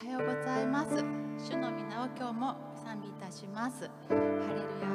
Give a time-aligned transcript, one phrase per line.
[0.00, 0.94] おはようございます。
[1.50, 2.54] 主の皆を今日も
[2.84, 3.90] 賛美いたします。
[4.08, 4.26] ハレル
[4.78, 4.86] ヤ。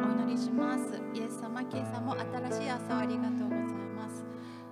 [0.00, 0.98] お祈りします。
[1.12, 3.60] イエス様キリストも新しい朝をありがとうござい
[3.94, 4.24] ます。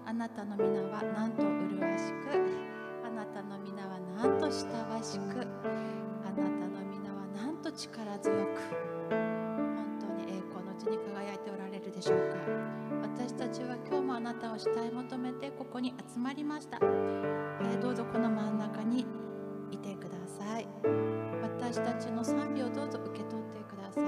[0.07, 2.41] あなたの皆はなんと麗しく。
[3.05, 4.51] あなたの皆はなんと親
[5.05, 5.45] しく。
[5.45, 8.39] あなたの皆はなんと力強く。
[9.11, 12.37] 本当に栄光のうちに輝いておられるでしょうか。
[13.03, 19.05] 私たちは今日もあなたを慕い求めてここに集まりました、えーどうぞこの真ん中に
[20.51, 20.67] さい。
[21.43, 24.05] 私たちの賛美をどうぞ受け取ってください。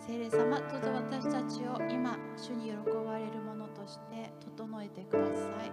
[0.00, 2.72] 聖霊様どうぞ私たちを今主に喜
[3.04, 5.70] ばれるものとして整えてください。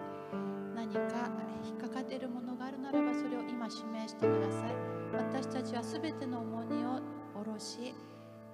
[0.76, 1.30] 何か
[1.64, 4.76] 引っかかっているものがあるならばそれを今指名してください。
[5.14, 7.00] 私たちは全ての重荷を
[7.34, 7.96] 下ろし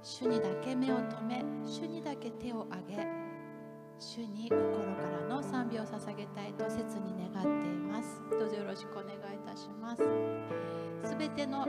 [0.03, 3.07] 主にだけ目を留め主にだけ手を挙げ
[3.99, 4.61] 主に心
[4.95, 8.21] からの賛美を捧げたいと切に願っています。
[8.29, 10.86] どうぞよろしくお願いいたします。
[11.05, 11.67] すべての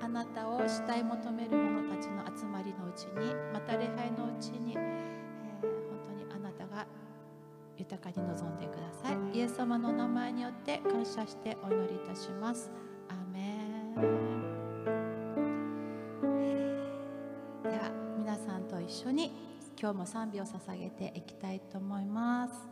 [0.00, 5.02] あなたを慕い求める者たちの集まりのうちにまた礼拝のうちに、えー
[5.62, 5.70] 本
[6.04, 6.86] 当にあなたが
[7.76, 9.16] 豊かに望んでください。
[9.36, 12.70] イエス様の名前によって感謝してお祈りいたします。
[13.08, 13.94] アーメン。
[17.62, 19.32] では皆さんと一緒に
[19.80, 22.68] 今日も賛美を捧げていきたいと思います。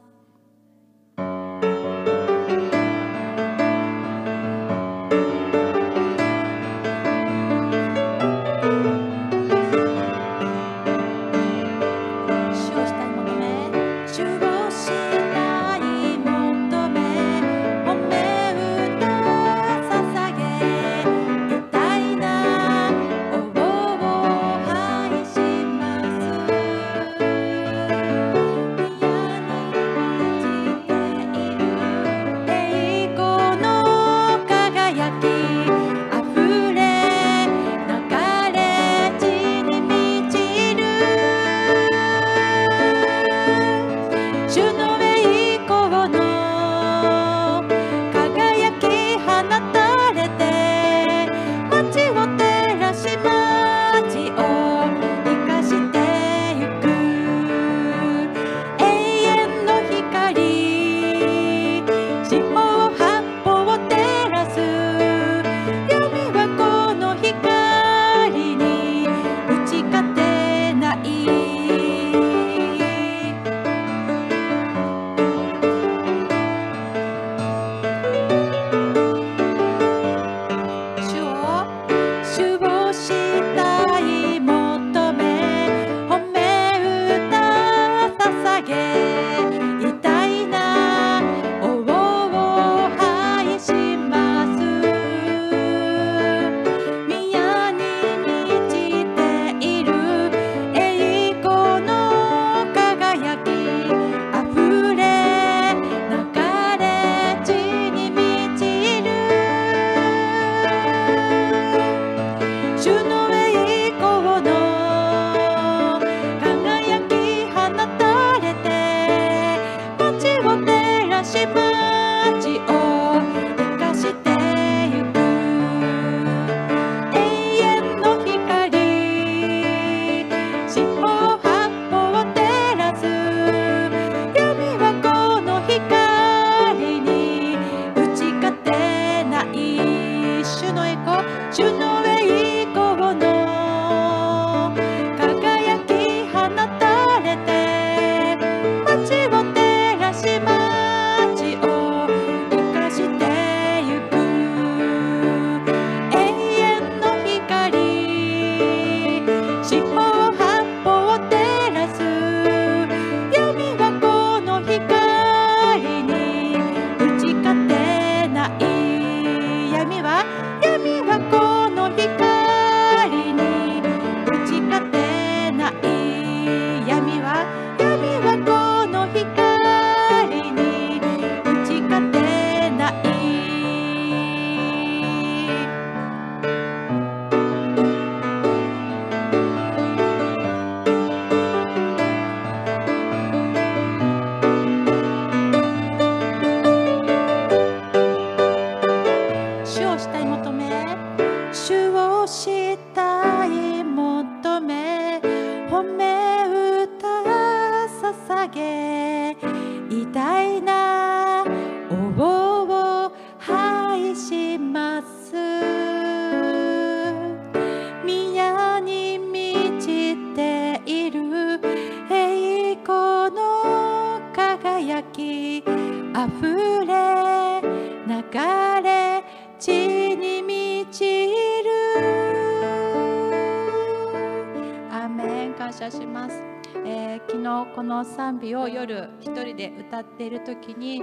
[239.91, 241.03] 歌っている時に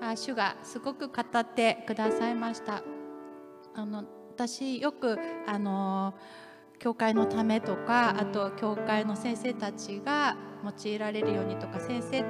[0.00, 2.84] あ主がすごく語ってくださいました。
[3.74, 6.14] あの私よくあの
[6.78, 12.22] 教会のためとかあと教会の先生たちが用いられるようにとか先生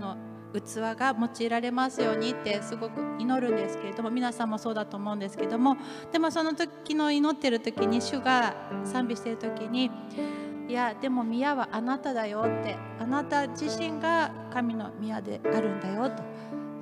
[0.00, 0.16] の
[0.52, 5.76] 器が用いられますようにってすごく祈るんですけれども皆さんもそうだと思うんですけども
[6.12, 8.54] でもその時の祈ってる時に主が
[8.84, 9.90] 賛美してる時に
[10.70, 12.76] いやでも宮はあなただよって。
[13.00, 16.22] あなた自身が神の宮であるんだよと。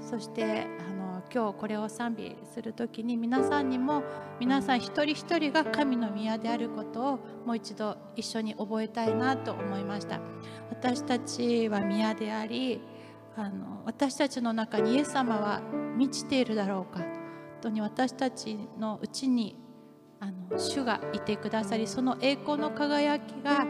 [0.02, 4.02] そしてあの今日これを賛美する時に皆さんにも
[4.38, 10.20] 皆さん一人一人が神の宮であることをもう一度一緒に覚えたいなと思いました。
[10.68, 12.82] 私たちは宮であり
[13.38, 15.62] あの私たちの中にイエス様は
[15.96, 17.08] 満ちているだろうか本
[17.62, 19.56] 当に私たちのうちに
[20.20, 23.66] あの主がいてくださりその栄光の輝きが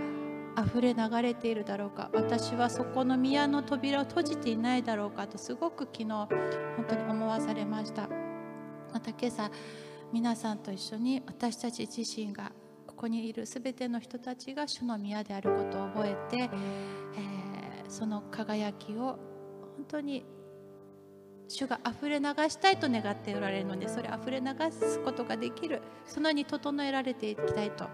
[0.56, 2.10] 溢れ流れているだろうか。
[2.12, 5.26] 私はそこの宮の扉を閉じていないだろうか。
[5.26, 6.28] とすごく昨日本
[6.88, 8.08] 当に思わされました。
[8.92, 9.50] また今朝
[10.12, 12.50] 皆さんと一緒に私たち自身が
[12.86, 17.48] ここにいる全ての人たちが主の宮であることを覚えて、えー
[17.88, 19.18] その輝きを
[19.76, 20.24] 本当に
[21.48, 27.88] 主が溢れ流したいと願っておられるのでそれ溢れ流すことができるそのように整えられていきたいと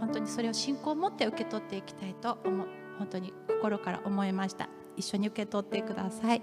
[0.00, 2.66] 本当にそれを信仰を持って受け取っていきたいと思う。
[2.98, 4.68] 本当に心から思いました。
[4.96, 6.42] 一緒に受け取ってください、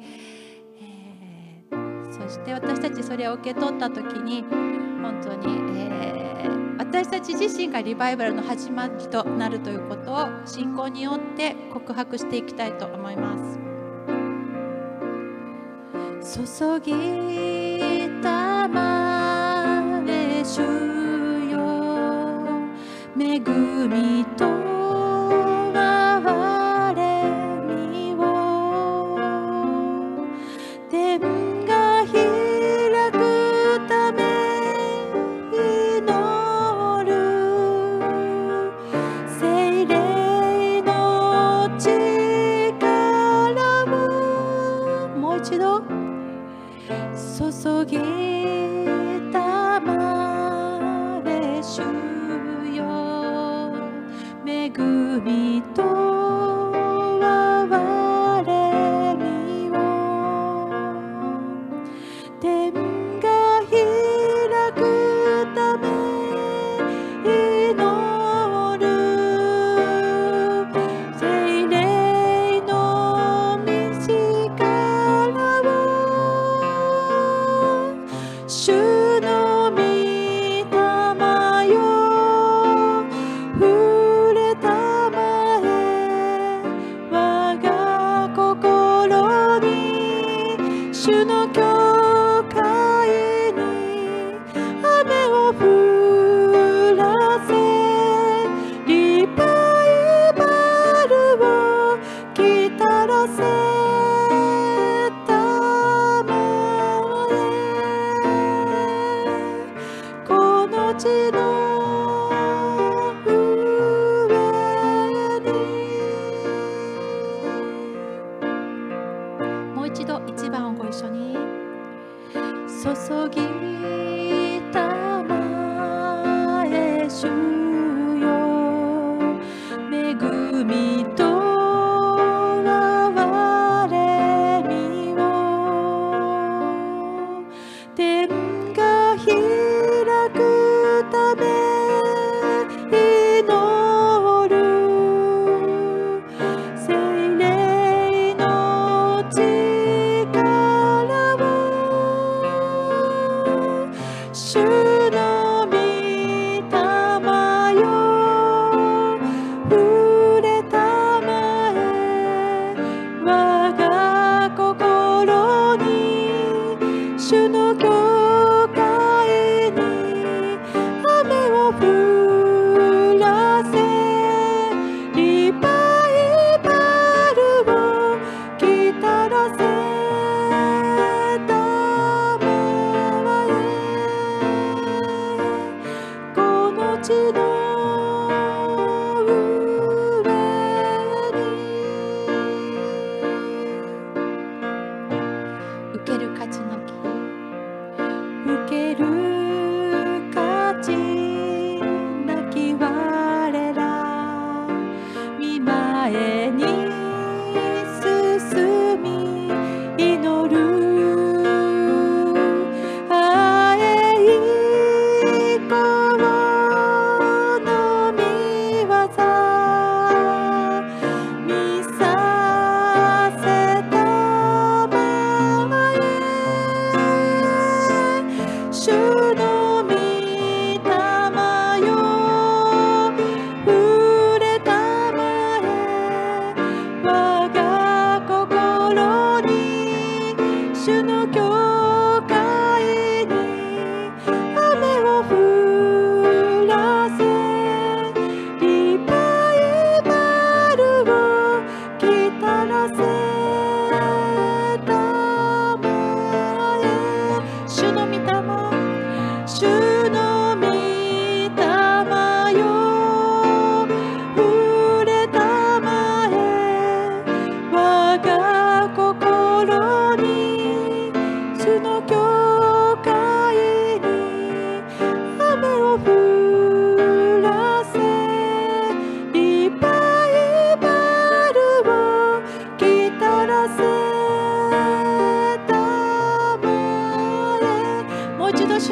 [0.79, 13.64] えーそして私たちそれを受け取った時に本当に、えー私たち自身がリバイバルの始まりとなるということを信仰によって告白していきたいと思います。
[16.25, 20.61] 注ぎたまれ主
[21.51, 21.53] よ。
[23.15, 23.39] 恵
[23.87, 24.74] みと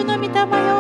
[0.04, 0.73] の御霊よ。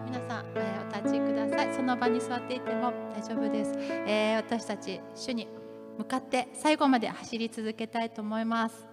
[0.00, 1.74] は皆さん、えーお立ちください。
[1.74, 5.48] その場に座っていても大丈夫です、えー私たち主に
[5.98, 8.86] 向かって最後まで走り続けたいと思います。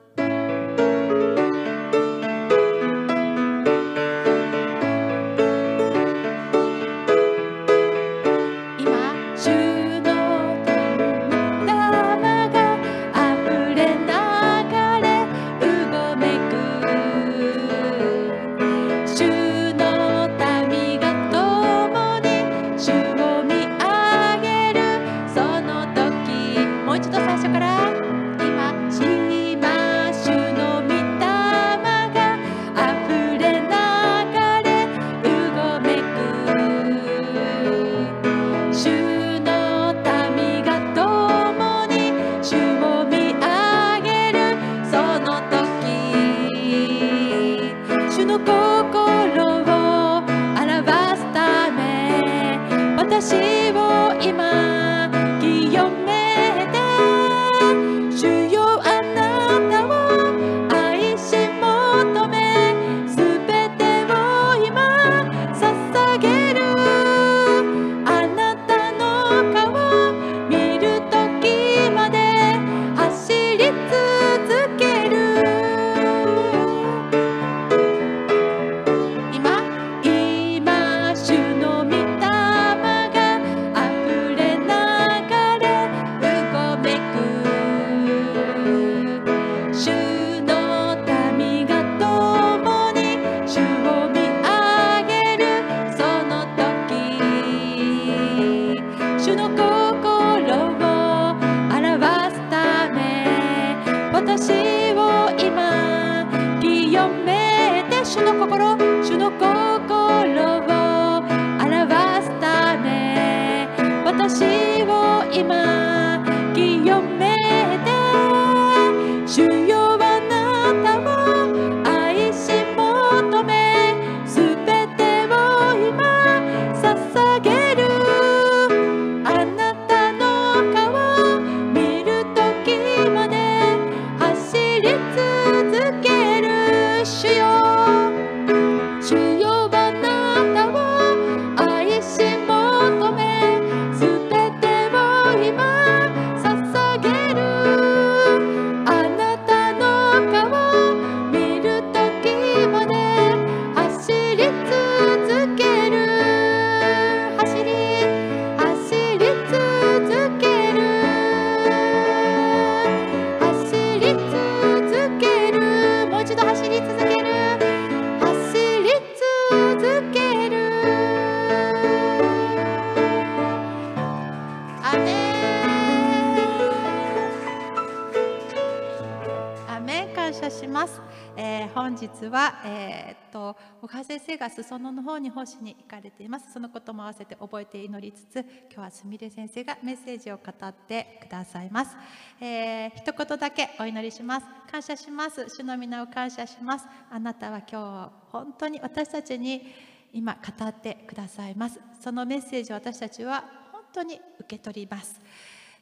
[184.48, 186.53] が裾野の方に奉仕に行かれています。
[186.53, 191.96] そのことも合わせて覚えて祈りつつ今日はすみれ先生がメッセージを語ってくださいます、
[192.40, 194.46] えー一言だけお祈りします。
[194.72, 195.50] 感謝します。
[195.50, 196.86] 主の皆を感謝します。
[197.12, 199.74] あなたは今日本当に私たちに
[200.14, 201.79] 今語ってくださいます。
[202.01, 205.20] そのメッセージを私たちは本当に受け取ります。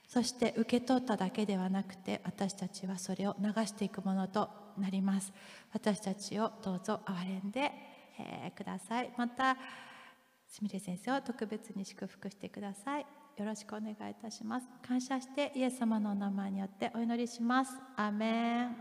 [0.08, 5.32] そして受け取っただけではなくて私たちはそれを流していくものとなります。
[5.73, 9.12] 私たちをどうぞ憐れんで、えーください。
[9.17, 9.58] また
[10.47, 13.06] すみれ先生を特別に祝福してください。
[13.38, 14.67] よろしくお願いいたします。
[14.82, 17.73] 感謝してイエス様のお名前によってお祈りします。
[17.97, 18.75] アメン。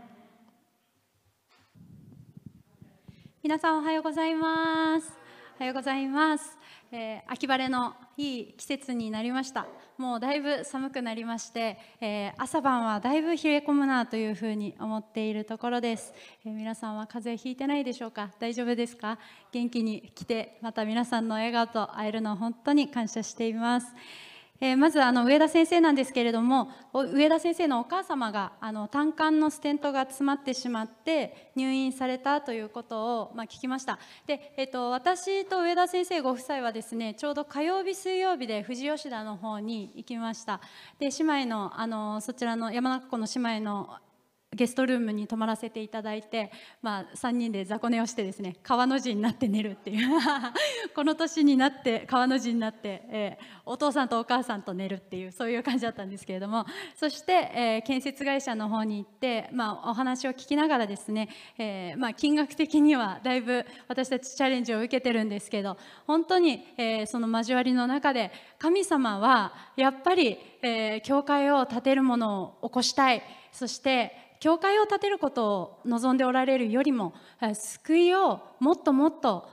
[3.43, 5.11] 皆さんおはようございます。
[5.57, 6.57] おはようございます。
[6.91, 9.67] えー、秋晴れのいい季節になりました。
[9.97, 16.13] もうだいぶ寒くなりまして、えー、朝晩はだいぶ冷え込むなというふうに思っているところです、
[16.45, 18.31] えー、皆さんは風邪ひいてないでしょうか？
[18.37, 19.17] 大丈夫ですか？
[19.53, 23.87] 元気に来てまた皆さんの笑顔と会えるのを本当に感謝しています。
[24.61, 33.99] えー、まずあの上田先生なんですけれども上田先生のお母様があの胆管のステントが詰まってしまって入院されたということを、まあ、聞きました。
[34.25, 40.61] で、えーと、私と上田先生ご夫妻はですねちょうど火曜日水曜日で富士吉田の方に行きました。
[40.99, 43.97] で姉妹のあのそちらの山中湖の姉妹の
[44.55, 50.07] ゲストルームに泊まらせていただいて、まあ、3人で雑魚寝をしてですね川の字になって寝るっていう
[50.95, 56.65] この年になって川の字になって、えー、お父さんとお母さんと寝るっていうそういう感じだったんですけれども
[56.95, 73.21] そして、えー、建設会社の方に行って、まあ、お話を聞きながらですね、えー、まあ、金額的にはだいぶ私たちチャレンジを受けてるんですけど本当に、えその交わりの中で神様はやっぱり、え教会を建てるものを起こしたい。
[73.51, 77.15] そして教会を建てることを望んでおられるよりも
[77.55, 79.49] 救いをもっともっと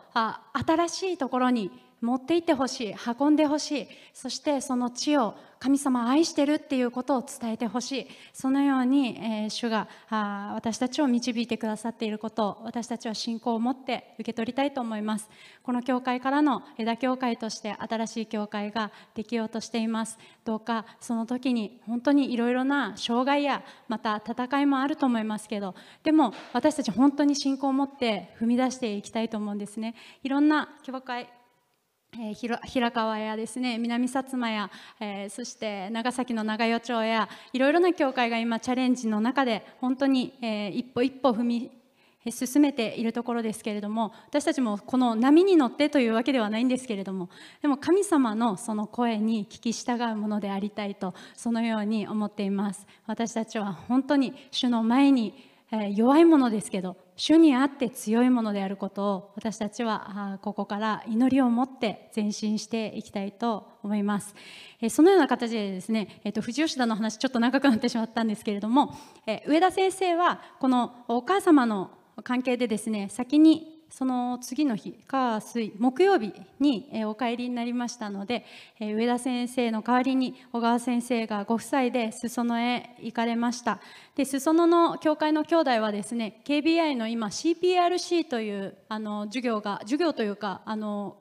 [0.52, 1.70] 新しいところに
[2.02, 15.30] 持って行ってほしい運んでほしいそしてその地を神様愛してるっていうことを伝えてほしいそのように、えー、主があ私たちを導いてくださっていることを私たちは信仰を持って受け取りたいと思います。
[15.62, 20.18] この教会からの枝教会として新しい教会ができようとしています。
[20.44, 29.94] どうかその時に本当にいろいろな障害やまた戦いもあると思いますけどでも私たち本当に信仰を持って踏み出していきたいと思うんですね。
[30.24, 31.28] いろんな教会
[32.14, 33.78] えー、平川やですね。
[33.78, 34.70] 南薩摩や、
[35.00, 41.70] えー、そして長崎の長与町やいろいろな教会が今チャレンジの中で本当に、えー、一歩一歩踏み
[42.30, 47.30] 進めているところですけれども私たちもこの波に乗ってというわけではないんですけれども
[47.62, 52.86] でも神様のその声に聞き従うものでありたいとそのように思っています。
[53.06, 55.51] 私たちは本当に主の前に
[55.94, 64.34] 弱いものですけど主にあって強いものであることを私たちはここから祈りを持って前進していきたいと思います。
[64.90, 68.94] そのような形でですね、えっと、藤吉田の話ちょっと長くなってしまったんですけれども
[69.26, 71.90] え上田先生はこのお母様の
[72.22, 78.46] 関係でですね先にその次の日火水木曜日にお帰りになりましたので
[78.80, 83.80] 上田先生の代わりに小川先生がご夫妻で裾野へ行かれました。
[84.16, 91.16] で裾野の教会の兄弟はですね KBI の今 CPRC というあの授業が授業というかあの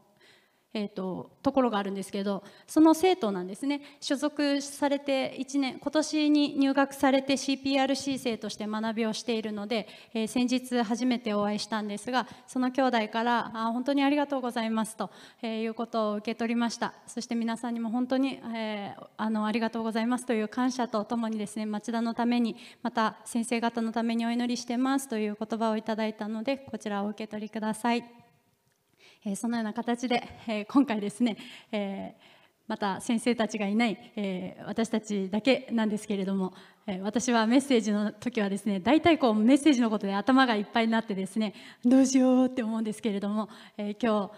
[0.73, 15.10] えーと、ところがあるんですけどその生徒なんですね所属されて1年今年に入学されて CPRC 生として学びをしているので、えー、先日初めてお会いしたんですがその兄弟からあ本当にありがとうございますと、
[15.41, 28.20] えー、いうことを受け取りましたそして皆さんにも本当に、えー、あのありがとうございますという感謝とともにですね町田のためにまた先生方のためにお祈りしてますという言葉をいただいたのでこちらを受け取りください。
[29.23, 31.38] えそのような形で、え今回ですね、
[31.71, 32.15] え
[32.67, 36.53] また先生たちがいない、え私たちだけなんですけれども、
[36.88, 41.53] え私はメッセージの時はですね大体こうメッセージのことで頭がいっぱいになってですね
[41.86, 44.31] どうしようって思うんですけれども、え今日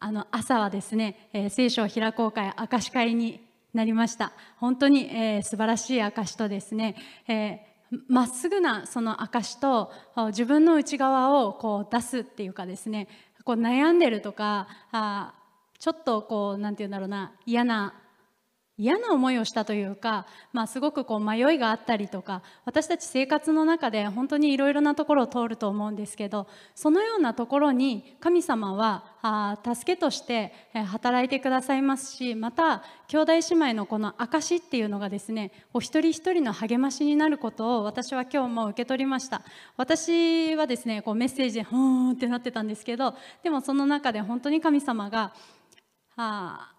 [0.00, 3.40] あの朝はですね、え聖書を開こう会証会に
[3.72, 4.32] なりました。
[4.56, 6.96] 本当に、えー、素晴らしい証とですね、
[7.28, 7.74] え
[8.08, 9.92] まっすぐなその証と
[10.28, 13.08] 自分の内側をこう出すっていうかですね
[13.44, 15.34] こう悩んでるとかあ
[15.78, 17.94] ちょっとこうなんて言うんだろうな嫌な
[18.76, 30.52] 嫌な思いをしたというか、まあ、すごくこう迷いがあったりとか私たち生活の中で本当にいろいろなところを通ると思うんですけどそのようなところに神様はあ助けとして
[30.86, 39.42] 働いてくださいますしまた兄弟姉妹のこの証っていうのがですねお一人一人の励ましになることを私は今日も受け取りました。
[39.76, 45.32] 私はですねこうメッセージで「ふーん」ってなってたんですけどでもその中で本当に神様が
[46.16, 46.73] あ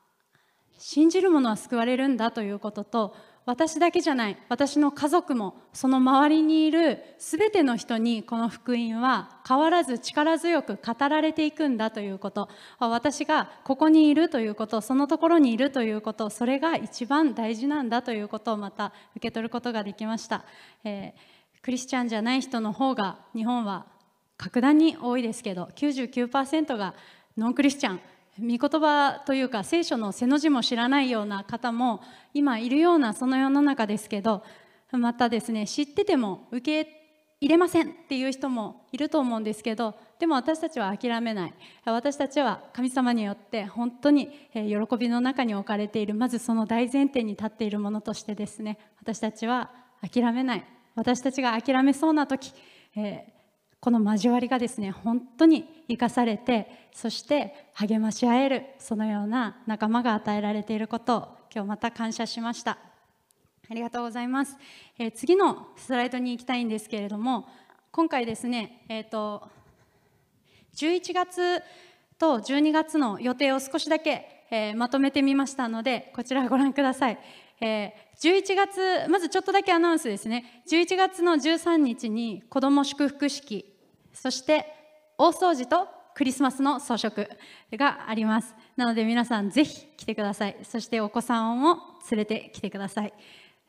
[0.78, 12.50] 信じる者は救われるんだということと私だけじゃない私の家族もその周りにいる全ての人にこの福音は変わらず力強く語られていくんだということ。
[12.80, 20.44] 私がここにいるということそのところにいるということそれが一番大事なんだということをまた受け取ることができました、
[20.84, 23.86] えー、クリスチャンじゃない人の方が日本は
[24.38, 26.96] 格段に多いですけど99%が
[27.38, 28.00] ノンクリスチャン。
[28.40, 32.02] 御言葉というか聖書の背の字も知らないような方も
[32.34, 34.44] 今いるようなその世の中ですけど
[34.92, 37.06] またですね知ってても受け
[37.42, 41.54] 入れませんっていう人もいると思うんですけどでも私たちは諦めない。
[41.84, 46.16] 私たちは神様によって本当に喜びの中に置かれている。
[46.16, 49.72] まずその大前提に立っているものとしてですね私たちは
[50.02, 50.66] 諦めない。
[50.96, 52.54] 私たちが諦めそうな時、
[52.96, 53.35] えー、
[53.86, 62.80] この交わりがですね本当に生かされてそして励まし合えるそのような仲間が与えられていることを今日また感謝しました。
[63.70, 64.58] ありがとうございます、
[64.98, 67.48] えー、次のスライドに行きたいんですけれども
[67.92, 69.48] 今回ですね、えーと、
[70.76, 71.62] 11月
[72.18, 77.20] と12月の予定を少しだけ、えー、まとめてみましたのでこちらご覧ください、
[77.62, 80.64] えー、11月まずちょっとだけアナウンスですね。
[80.72, 83.75] 11月の13日に子ども祝福式
[84.16, 84.66] そして
[85.18, 87.28] 大掃除とクリスマスの装飾
[87.74, 88.56] があります。
[88.76, 90.58] なので皆さんぜひ来てください。
[90.64, 91.78] そしてお子さんを
[92.10, 93.14] 連れてきてください。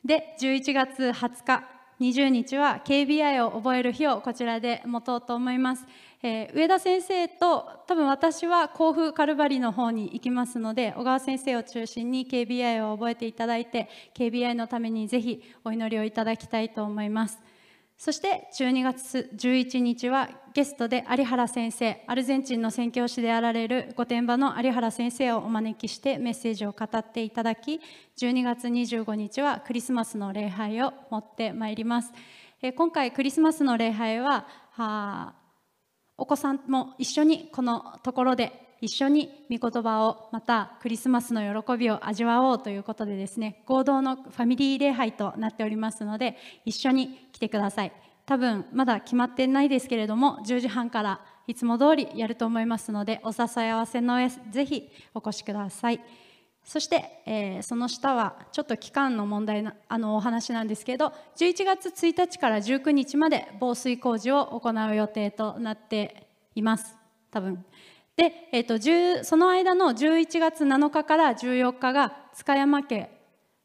[0.05, 5.87] で11月20日20日は KBI を覚える日をこちらで持とうと思います、
[6.23, 17.39] えー、上田先生と多分私は甲府カルバリの方に行きますので小川先生を中心に KBI を覚えていただいて KBI のためにぜひお祈りをいただきたいと思います。
[17.99, 27.81] そして12月11日はゲストで有原先生アルゼンチンの宣教師であられる御殿場の有原先生をお招きしてメッセージを語っていただき
[28.19, 32.13] 12月25日はクリスマスの礼拝を持ってまいります。
[32.77, 34.47] 今回クリスマスの礼拝は
[36.19, 47.93] お子さんも一緒にこのところで一緒に御言葉をまたクリスマスの喜びを味わおうということでですね合同のファミリー礼拝となっておりますので一緒に来てください。
[48.27, 56.01] 多分まだ決まってないですけれども10時半からいつも通りやると思いますのでお誘い合わせの上ぜひお越しください。
[56.65, 66.97] そして、えー、その下はちょっと期間の問題なあのお話なんですけど11月1日から19日まで防水工事を行う予定となっています。
[67.31, 67.65] 多分。
[68.17, 73.11] で、えーと、その間の11月7日から14日が塚山家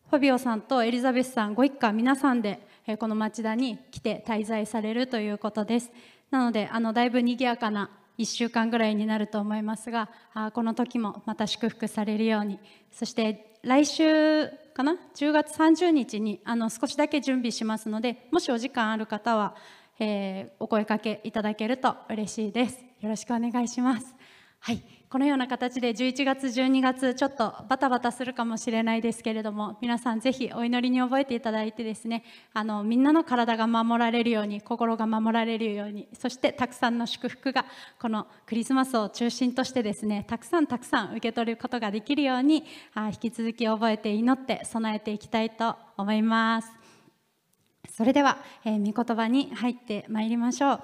[0.10, 5.92] ファビオさんとエリザベスさんご一家皆さんで、えー、この町田に来て滞在されるということです。
[6.32, 12.60] なのであのだいぶ賑やかな1週間ぐらいになると思いますがあこの時もまた祝福されるように。
[12.92, 19.56] そして来週かな？10月30日にあの少しだけ準備しますのでもしお時間ある方は、
[19.98, 22.84] えー、お声かけいただけると嬉しいです。
[23.00, 24.14] よろしくお願いします。
[24.64, 37.66] はい、このような形で11月、12月ちょっとバタバタするかもしれないですけれども皆さんぜひお祈りに覚えていただいてですねあのみんなの体が守られるように心が守られるようにそしてたくさんの祝福が
[38.00, 46.70] このクリスマスを中心としてですねたくさんたくさん受け取ることができるようにあ引き続き覚えて祈って備えていきたいと思います。
[47.90, 50.82] それでは、えー、御言葉に入ってまいりましょう。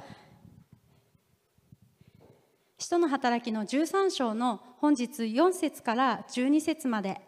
[2.80, 7.20] 使徒の働きの13章の本日4節から12節まで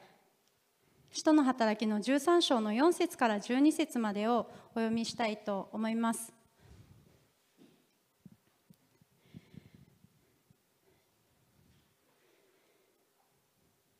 [1.12, 6.32] 使徒の働きの13章の4節から12節までをお読みしたいと思います。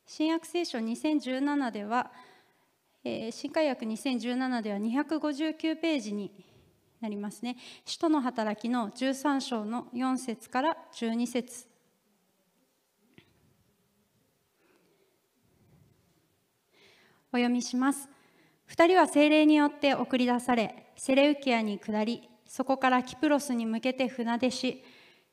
[0.06, 2.12] 新約聖書2017では、
[3.04, 6.49] えー、新海訳2017では259ページに
[7.02, 7.58] なりますね。
[7.86, 11.68] 使徒の働きの13章の4節から12節
[17.32, 18.10] お読みします。
[18.70, 24.84] 2人は精霊によって送り出され、セレウキアに下り、そこからキプロスに向けて船出し、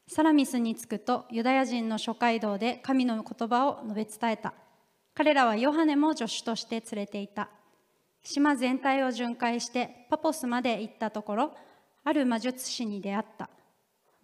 [0.06, 4.54] サラミスに着くとユダヤ人の諸街道で神の言葉を述べ伝えた。
[5.14, 7.48] 彼らはヨハネも助手として連れていた。
[8.28, 11.52] 島全体を巡回してパポスまで行ったところ
[12.02, 13.48] ある魔術師に出会った。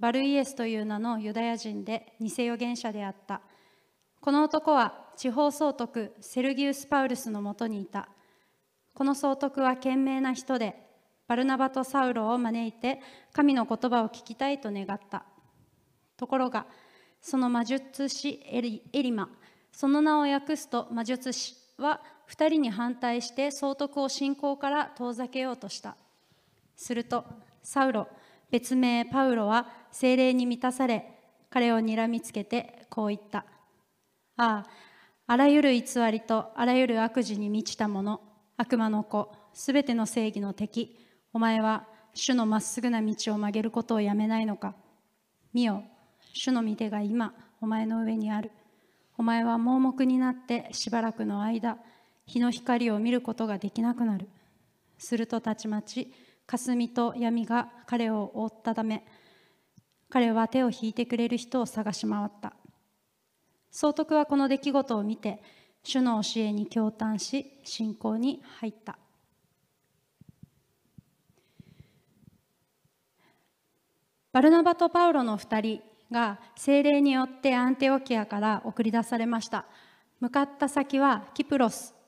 [0.00, 3.40] バルイエスという名のユダヤ人で偽預言者であった。
[4.20, 8.08] この男は地方総督セルギウス・パウルスのもとにいた。
[8.92, 10.74] この総督は賢明な人で
[11.28, 13.00] バルナバとサウロを招いて
[13.32, 15.24] 神の言葉を聞きたいと願った。
[16.16, 16.66] ところが
[17.20, 19.28] その魔術師エリエリマ
[19.70, 25.96] その名を訳すと魔術師は2人に反対して総督を信仰から遠ざけようとした。
[26.76, 27.24] すると
[27.62, 28.08] サウロ
[28.50, 31.18] 別名パウロは精霊に満たされ
[31.50, 33.44] 彼をにらみつけてこう言った。
[34.36, 34.66] ああ
[35.26, 38.20] あらゆる偽りとあらゆる悪事に満ちた者
[38.56, 40.98] 悪魔の子すべての正義の敵
[41.32, 44.74] お前は主のまっすぐな道を曲げることをやめないのか。
[45.52, 45.84] 見よ
[46.32, 48.50] 主の御手が今お前の上にある。
[49.18, 51.76] お前は盲目になってしばらくの間
[52.32, 54.26] 日の光を見ることができなくなる。
[54.96, 56.10] するとたちまち
[56.46, 59.04] 霞と闇が彼を覆ったため
[60.08, 62.54] 彼は手を引いてくれる人を探し回った。
[63.70, 65.42] 総督はこの出来事を見て
[65.82, 68.98] 主の教えに共感し信仰に入った。
[74.32, 79.66] バルナバとパウロの2人が精霊によってアンテオキアから送り出されました。
[80.20, 82.01] 向かった先はキプロス。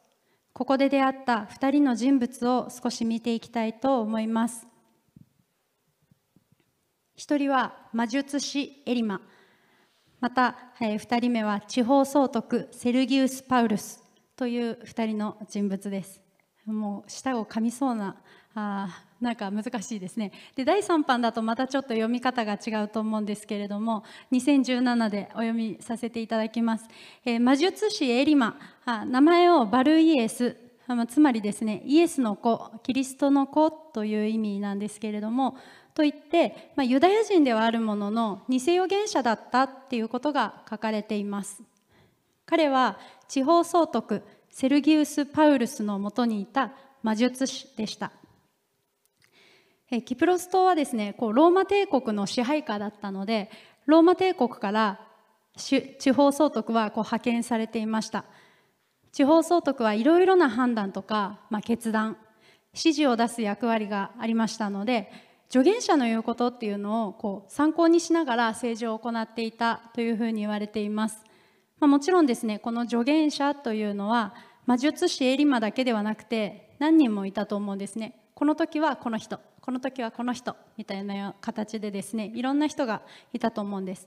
[0.54, 4.68] ここで出会った2人の人物を少し見ていきたいと思います。
[7.18, 9.20] 1人は魔術師エリマ。
[10.20, 14.04] また、え2人目は地方総督セルギウス・パウルス
[14.36, 16.20] という2人の人物です。
[16.66, 18.22] もう舌を噛みそうな
[18.54, 20.32] あなんか難しいですね。
[20.54, 26.88] で第3版だとまたちょっと読み方が違うと思うんですけれども2017でお読みさせていただきます、
[27.24, 28.58] えー、魔術師エリマ。
[28.84, 30.56] あ名前をバルイエス。
[31.08, 35.56] つまりですねイエスの子キリストの子という意味なんですけれども
[35.94, 41.62] といって、まあ、ユダヤ人ではあるものの偽預言者だったっていうことが書かれています。
[42.46, 42.98] 彼は
[43.28, 46.72] 地方総督セルギウス・パウルスのもとにいた
[47.02, 48.12] 魔術師でした。
[50.06, 53.50] キプロス島はですねこうローマ帝国の支配下だったので
[53.86, 55.00] ローマ帝国から
[55.56, 58.24] 地方総督はこう派遣されていました。
[59.12, 62.16] 地方総督はいろいろな判断とか、まあ、決断
[62.72, 65.08] 指示を出す役割がありましたので
[65.48, 71.22] 助言者の言うことっていうのをこう参考にしながら政治を行っていたというふうに言われています、
[71.78, 74.34] まあ、もちろんですねこの助言者というのは
[74.66, 78.18] 魔術師エリマだけではなくて何人もいたと思うんですね。
[78.34, 79.38] この時はこの人。
[79.64, 83.00] この時はこの人みたいな形でですねいろんな人が
[83.32, 84.06] いたと思うんです。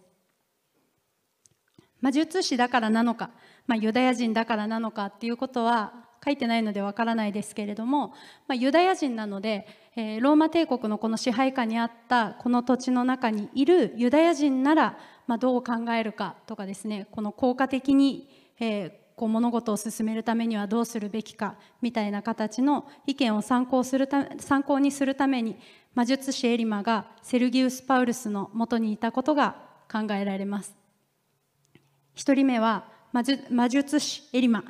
[2.00, 3.32] 魔術師だからなのか、
[3.65, 5.93] まあ、ユダヤ人だからなのかっていうことは
[6.24, 8.10] 書いてないのでわからないですけれども、
[8.48, 9.65] まあ、ユダヤ人なので、
[9.96, 25.58] えー、ローマ帝国のこの支配下にあったこの土地の中にいるユダヤ人なら、まあ、どう考えるかとかですねこの効果的に、えー、こう物事を進めるためにはどうするべきかみたいな形の意見を参考するた参考にするために
[25.96, 29.56] 魔術師エリマがセルギウス・パウルスのもとにいたことが
[29.92, 30.78] 考えられます。
[32.16, 33.24] 1人目は魔
[33.68, 34.64] 術師エリマ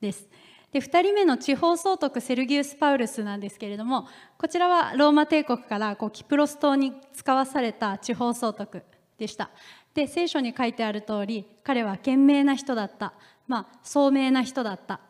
[0.00, 0.26] です。
[0.72, 8.82] で2人目の地方総督セルギウス・パウルスなんですけれどもこちらはローマ帝国からこうキプロス島に使わされた地方総督
[9.18, 9.50] でした。
[9.94, 13.14] で聖書に書いてある通り彼は賢明な人だった。
[13.48, 15.00] まあ、聡明な人だった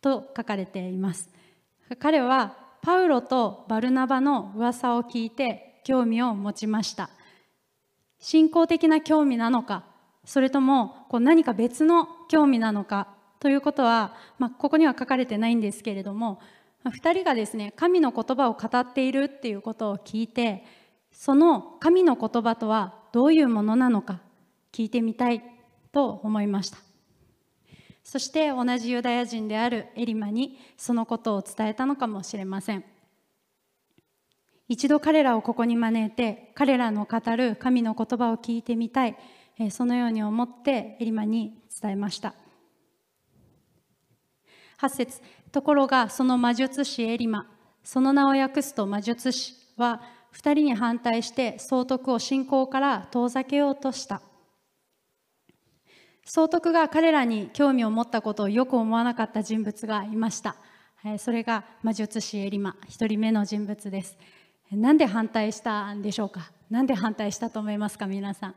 [0.00, 1.30] と書かれています。
[2.00, 7.10] 彼はパウロとバルナバの噂を聞いて興味を持ちました。
[8.22, 9.84] 信仰的な興味なのか
[10.24, 13.08] それともこう何か別の興味なのか
[13.40, 16.40] ということは、まあ、ここには書かれてないんですけれども
[16.84, 20.64] 2人がですね神の言葉を語っているっていうことを聞いて
[21.10, 24.20] その神の言葉とはどういうものなのか
[24.72, 25.42] 聞いてみたい
[25.90, 26.78] と思いました。
[28.04, 32.84] そして同じユダヤ人であるエリマにそのことを伝えたのかもしれません。
[34.68, 39.16] 一度彼らをここに招いて彼らの語る神の言葉を聞いてみたい
[39.70, 42.34] そのように思ってエリマに伝えました。
[44.80, 45.20] 8節
[45.52, 47.46] ところがその魔術師エリマ
[47.84, 50.00] その名を訳すと魔術師は
[50.34, 54.22] 2人に反対して総督を信仰から遠ざけようとした。
[56.24, 60.56] 総督が彼らに興味を持ったことをよく思わなかった人物がいました。
[61.18, 64.16] それが魔術師エリマ1人目の人物です。
[64.70, 66.52] なんで反対したんでしょうか？
[66.70, 68.54] なんで反対したと思いますか皆さん？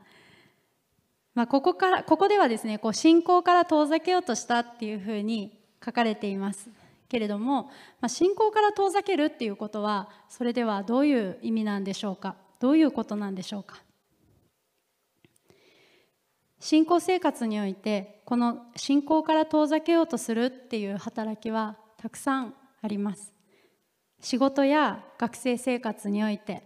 [1.34, 6.70] まあ、ここからここではですねこう信仰から遠ざけようとしたっていうふうに書かれています。
[7.08, 7.64] けれども、
[8.00, 12.36] まあ、信仰から遠ざけるっていうことはそれではどういう意味なんでしょうか？
[12.60, 13.82] どういうことなんでしょうか？
[16.58, 23.32] 信仰生活においてこの信仰から遠ざけようとするっていう働きはたくさんあります。
[24.20, 26.62] 仕事や学生生活において、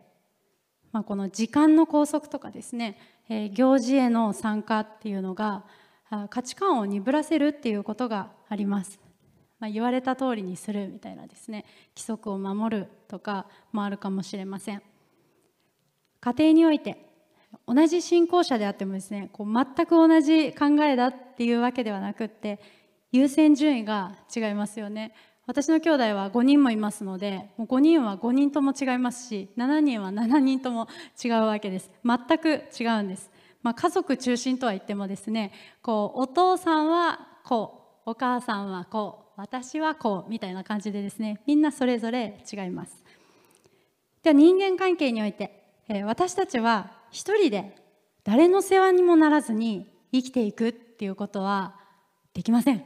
[0.92, 2.98] まあ、この時間の拘束とかですね、
[3.28, 5.64] えー、行事への参加っていうのが
[6.30, 8.98] 価値観を鈍らせるっていうことがあります、
[9.58, 11.64] まあ、言われた通りにするみたいなですね
[11.96, 14.82] 規則を守るとかもあるかもしれません。
[16.20, 17.09] 家庭において
[17.72, 22.58] 同じ信仰者であってもですねこう全く同じ考えだっていうわけではなくって
[23.12, 25.14] 優先順位が違いますよね。
[25.46, 30.88] 私の兄弟は5人もいますのでもう5人は5人とも違いますし7人は7人とも
[31.24, 31.92] 違うわけです。
[32.04, 33.30] 全く違うんです、
[33.62, 43.04] まあ、家族中心とは言ってもですねこうお父さんはこうお母さんはこう私はこうみたいな感じでですねみんなそれぞれ違います。
[44.24, 45.64] では人間関係において、
[46.04, 47.76] 私たちは一人で
[48.24, 51.74] 誰の世話にもならずに生きていくっていうことは
[52.34, 52.84] できません。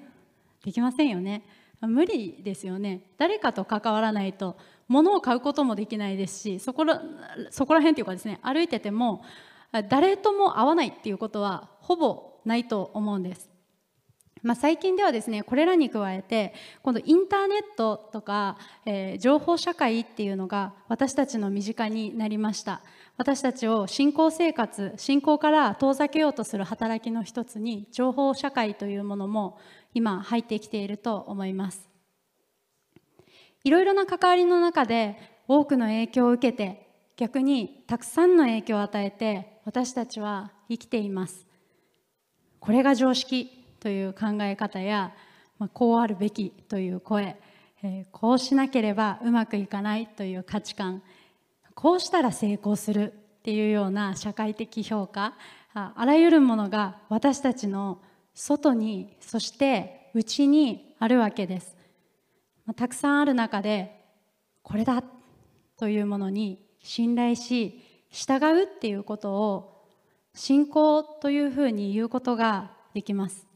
[0.64, 1.44] できませんよね。
[1.80, 3.02] 無理ですよね。
[3.18, 4.56] 誰かと関わらないと
[4.88, 7.02] 物を買うこともできないですしそこら
[7.50, 9.22] そこら辺っていうかですね歩いてても
[9.88, 13.50] 誰とも会わないっていうことはほぼないと思うんです。
[14.42, 22.82] まあ、最近ではですねこれらに加えて今度インターネットとか、えー情報社会っていうのが私たちの身近になりました。
[23.16, 29.58] 私たちを信仰生活信仰から遠ざけようとする働きの一つに情報社会というものも
[29.92, 31.88] 今入ってきていると思います。
[33.62, 41.46] いろいろな関わりの中で多くの影響を受けて逆にたくさんの影響を与えて私たちは生きています。
[42.58, 45.12] これが常識という考え方や、
[45.58, 47.36] まあ、こうあるべきという声、
[47.82, 51.02] えーこうしなければうまくいかないという価値観
[51.84, 55.34] こうしたら成功するっていうような社会的評価
[55.74, 58.00] あらゆるものが私たちの
[58.32, 61.76] 外にそして内にあるわけです、
[62.64, 64.02] またくさんある中で
[64.62, 65.04] これだ
[65.76, 69.84] というものに信頼し従うっていうことを
[70.32, 73.46] 信仰というふうに言うことができます。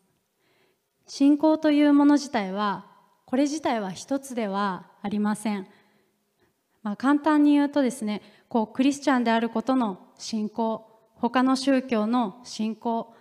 [1.07, 2.85] 信仰というもの自体は
[3.24, 5.66] これ自体は一つではありません、
[6.83, 13.14] まあ、簡単に言うとですねこうクリスチャンであることの信仰他の宗教の信仰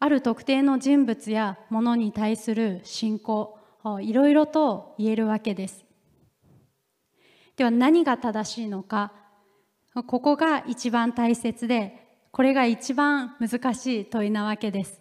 [0.00, 3.58] ある特定の人物やものに対する信仰
[4.00, 5.84] いろいろと言えるわけです。
[7.56, 9.12] では何が正しいのか
[10.06, 15.00] ここが一番大切でこれが一番難しい問いなわけです。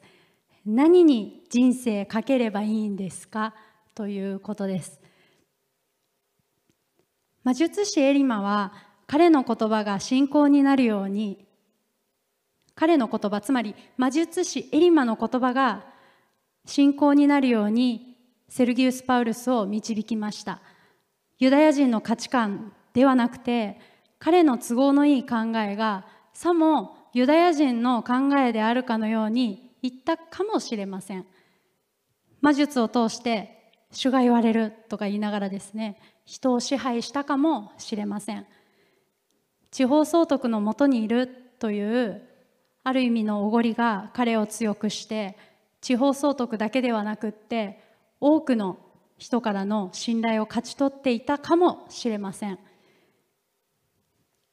[0.66, 3.54] 何に人生かければいいんですか？
[3.96, 5.02] ということです。
[7.44, 8.74] 魔術師エリマは
[9.08, 11.46] 彼の言葉が信仰になるように
[12.76, 15.86] 彼の言葉つまり魔術師エリマの言葉が
[16.66, 18.18] 信仰になるように
[18.48, 20.62] セルギウス・パウルスを導きました。
[21.40, 23.80] ユダヤ人の価値観ではなくて
[24.20, 31.26] 彼の都合のいい考えがさもユダヤ人の考えであるかのように言ったかもしれません。
[32.42, 33.63] 魔術を通して
[33.94, 38.46] 主が言われるとか言いながらですね人を支配したかもしれません。
[39.72, 41.28] 地方総督のもとにいる
[41.60, 42.22] という
[42.84, 45.38] ある意味のおごりが彼を強くして
[45.82, 47.82] 地方総督だけではなくって
[48.20, 48.78] 多くの
[49.18, 52.60] 人からの信頼を勝ち取っていたかもしれません。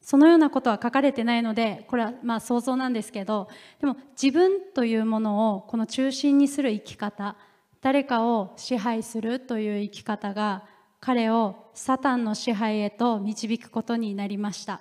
[0.01, 3.49] そのようなことは書かれてないのでこれはまあ想像なんですけど
[3.81, 7.37] でも自分というものをこの中心にする生き方
[7.81, 10.65] 誰かを支配するという生き方が
[11.01, 14.81] 彼をサタンの支配へと導くことになりました。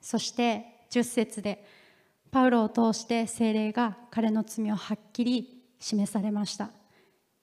[0.00, 1.64] そして10節で
[2.30, 6.70] パウロを通して精霊が彼の罪をはっきり示されました。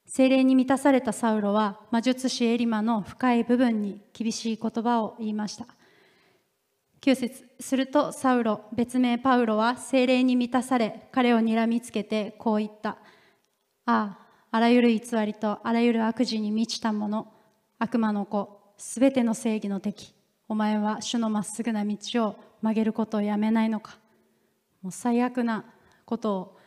[0.05, 5.67] 精霊に満たされたサウロは魔術師エリマの深い部分に厳しい言葉を言いました。
[7.01, 12.97] 9節するとサウロ別名パウロは精霊に満たされ彼を睨みつけてこう言った。
[13.89, 14.17] ああ
[14.51, 17.27] あらゆる偽りとあらゆる悪事に満ちた者
[17.79, 20.13] 悪魔の子すべての正義の敵
[20.47, 23.97] お前は主のまっすぐな道を曲げることをやめないのか。
[24.83, 25.65] もう最悪な
[26.05, 26.57] ことを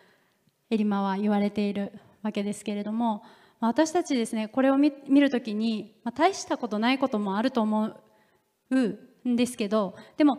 [0.70, 1.92] エリマは言われている
[2.22, 3.22] わけですけれども
[3.60, 7.96] 私たちですねこれを見見るときに、まあ、大したことないこともあると思
[8.70, 10.38] うんですけどでも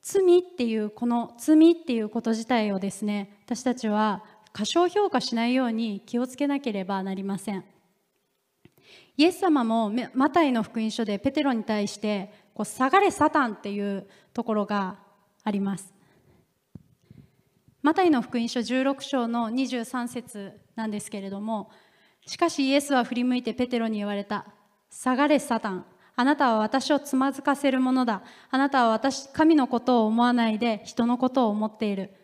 [0.00, 7.64] 罪っていうこの罪っていうこと自体をですね私たちは過小評価しないように気をつけなければなりません。
[9.16, 14.98] イエス様もマタイの福音書でペテロに対してこう下がれサタンっていうところが
[15.44, 15.92] あります。
[17.82, 21.70] マタイの福音書16章の23節なんですけれども
[22.26, 24.46] しかしイエスは振り向いてペテロに言われた。
[24.90, 25.86] 下がれサタン。
[26.14, 28.22] あなたは私をつまずかせるものだ。
[28.50, 32.14] あなたは私神のことを思わないで人のことを思っている。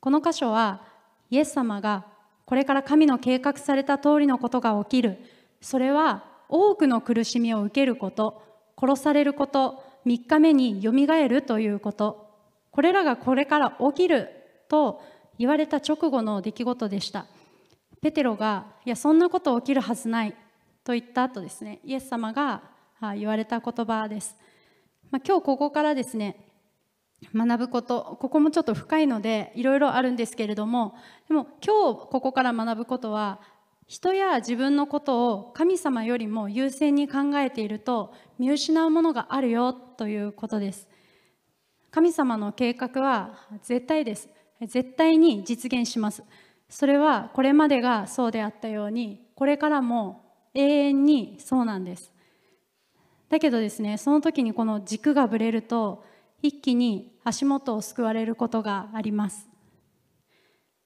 [0.00, 0.84] この箇所は
[1.30, 2.06] イエス様が
[2.44, 5.18] これから神の計画された通りのことが起きる。
[5.60, 8.42] それは多くの苦しみを受けること
[8.80, 12.30] 殺されること3日目によみがえるということ。
[12.70, 14.28] これらがこれから起きる
[14.68, 15.02] と
[15.38, 17.26] 言われた直後の出来事でした。
[18.00, 20.34] ペテロが「いやそんなこと起きるはずない」
[20.84, 22.62] と言った後ですねイエス様が
[23.16, 24.36] 言われた言葉です、
[25.10, 26.47] まあ、今日ここからですね
[27.34, 28.16] 学ぶこと。
[28.20, 30.94] ここもちょっと深いのでいろいろあるんですけれども
[31.28, 33.40] でも今日ここから学ぶことは
[33.86, 40.88] 人や自分のことを神様よりも優先に考えていると見失うものがあるよということです。
[41.90, 44.28] 神様の計画は絶対です。
[44.66, 46.22] 絶対に実現します。
[46.68, 52.12] それはこれまでがそうであったようにこれからも永遠にそうなんです。
[53.30, 56.04] だけどですねその時にこの軸がぶれると
[56.42, 59.48] 一気に足元を救われることがあります。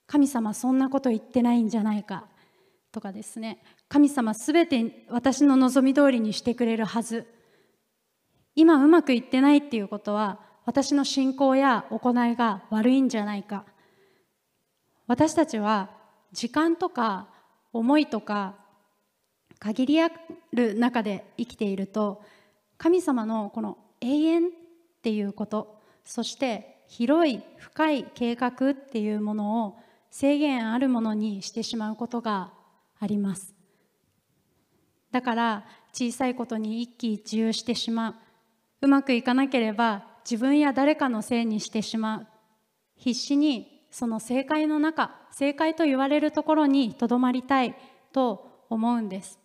[0.07, 2.27] 神様そんなこと言ってないんじゃないか。
[2.91, 3.63] とかですね。
[3.89, 7.27] 神様すべて私の望み通りにしてくれるはず。
[8.55, 13.65] 今うまくいってないっていうことは私の信仰や行いが悪いんじゃないか。
[15.07, 15.91] 私たちは
[16.33, 17.29] 時間とか
[17.73, 18.55] 思いとか
[19.59, 20.11] 限りあ
[20.53, 22.23] る中で生きていると
[22.79, 24.62] 神様のこの永遠
[25.03, 25.81] っていうこと。
[26.05, 29.77] そして広い深い計画っていうものを
[30.11, 32.53] 制限あるものにしてしまうことが
[33.01, 33.53] あります。
[35.11, 38.15] だから小さいことに一喜一憂してしまう。
[38.83, 42.27] うまくいかなければ自分や誰かのせいにしてしまう。
[42.97, 47.75] 必死にその正解の中正解と言われるところにとどまりたい
[48.13, 49.41] と思うんです。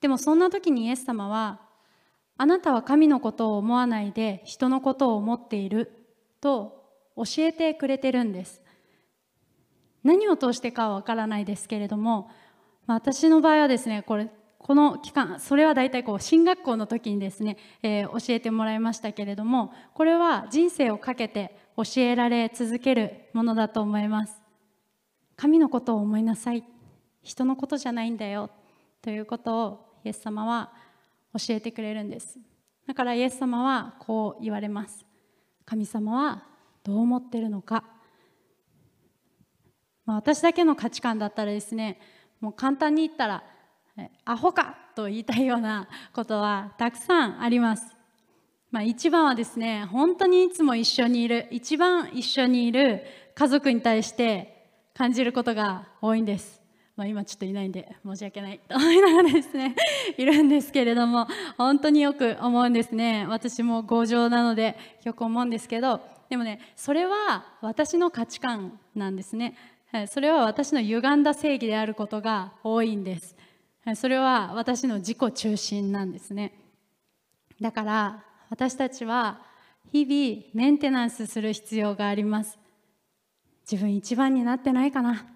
[0.00, 1.60] でもそんな時にイエス様は
[2.36, 5.92] あなたは神のことを思わないで人のことを思っている
[6.40, 6.84] と
[7.16, 8.60] 教えてくれてるんです。
[10.02, 12.30] 何を通してかはわからないですけれども
[12.86, 14.28] 私の場合はですねこれ
[14.58, 24.40] この期間それは大体こう進学校の時にですね、えー、教えてもらいましたけれどもこれは人生をかけて教えられ続けるものだと思います。
[25.36, 26.64] 神のことを思いなさい。
[27.22, 28.50] 人のことじゃないんだよ。
[29.02, 30.72] ということをイエス様は
[31.34, 32.38] 教えてくれるんです
[32.86, 35.04] だからイエス様はこう言われます
[35.64, 36.44] 神様は
[36.82, 37.84] どう思ってるのか、
[40.04, 41.98] まあ、私だけの価値観だったらですね
[42.40, 43.42] もう簡単に言ったら
[44.24, 47.94] アホかと言いたいようなことはたくさんあります。
[48.70, 53.04] まあ、一番はですね本当にいつも一緒にいる一番一緒にいる
[53.36, 56.63] 家族に対して感じることが多いんです。
[56.96, 59.74] まあ、今ちょっといないんで申し訳ないと思いながらですね
[60.16, 61.26] いるんですけれども
[61.58, 63.26] 本当によく思うんですね。
[63.28, 69.56] 私も強情なのでよく思うんですけどでもねそれは私の価値観なんですね。
[70.08, 73.36] それは私の歪んだ正義であることが多いんです。
[73.94, 76.52] それは私の自己中心なんですね。
[77.60, 79.40] だから私たちは
[79.92, 82.58] 日々メンテナンスする必要があります。
[83.70, 85.33] 自分一番になってないかな。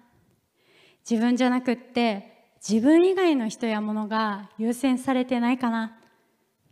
[1.09, 5.97] 自分じゃなくって自分以外の人やものが優先されてないかな。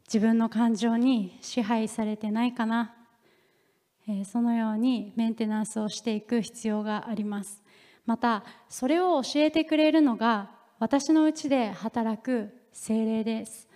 [0.07, 2.93] 自分の感情に支配されてないかな、
[4.07, 7.63] え、そのようにメンテナンスをしていく必要があります。
[8.05, 13.66] またそれを教えてくれるのが私のうちで働く精霊です。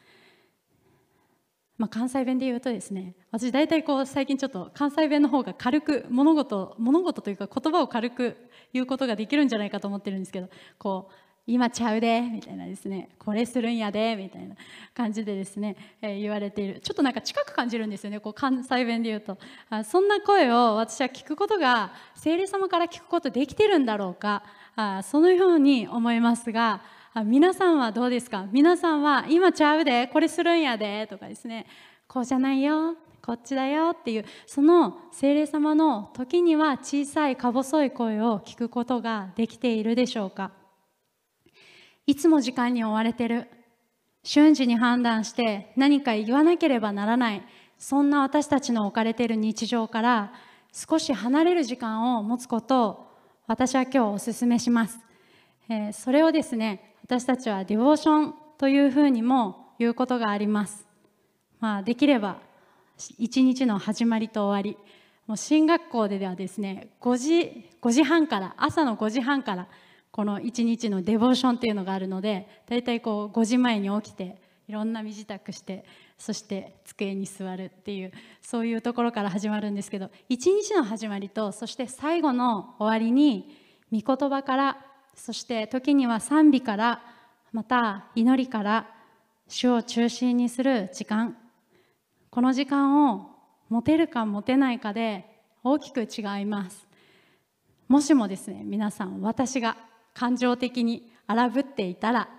[1.82, 8.38] まあ、関西弁で言うとですね私大体こう最近ちょっと関西弁の方が軽く物事物事というか言葉を軽く
[8.72, 11.14] 言うことができるんじゃないかと思ってるんですけどこう
[11.48, 13.10] 今ちゃうでみたいなですね。
[13.18, 14.56] これするんやでみたいな
[14.94, 16.80] 感じでですね、えー、言われている。
[16.82, 18.20] ちょっとなんか近く感じるんですよね。
[18.20, 19.40] こう関西弁で言うと。
[19.72, 24.44] あそんな声を私は聞くことが聖霊様から聞くことできてるんだろうか。
[24.76, 26.84] あそのように思いますが
[27.14, 28.48] あ皆さんはどうですか？
[28.54, 31.66] 皆さんは今ちゃうでこれするんやでとかですね。
[32.08, 40.52] こうじゃないよこっちだよっていうその精霊様の時には小さいか細い声を聞くことができているでしょうか？
[42.08, 43.48] いつも時間に追われてる。
[44.24, 47.44] 瞬時に判断して何か言わなければならない。
[47.78, 50.32] そんな私たちの置かれている日常から
[50.72, 53.08] 少し離れる時間を持つことを
[53.48, 55.00] 私は今日お勧めします、
[55.68, 60.88] えー、それをですね私たちはディボーションというふうにも言うことがあります、
[61.60, 62.38] まあ、できれば
[63.18, 64.78] 一日の始まりと終わり。
[65.28, 69.68] もう進学校ではですね5時 ,5 時半から朝の5時半から
[70.12, 74.38] この一日のデボーションっていうのがあるので大体こう5時前に起きて
[74.70, 75.84] いろんな身支度して
[76.18, 83.58] そして机に座るっていうそういうところから始まるんですけど一日の始まりとそして最後の終わりに
[83.92, 87.02] 御言葉からそして時には賛美から
[87.52, 88.88] また祈りから
[89.48, 91.38] 主を中心にする時間。
[92.30, 93.30] この時間を
[93.70, 95.26] 持てるか持てないかで
[95.64, 96.88] 大きく違います。
[97.88, 99.76] もしもですね皆さん私が
[100.14, 102.30] 感情的に荒ぶっていたら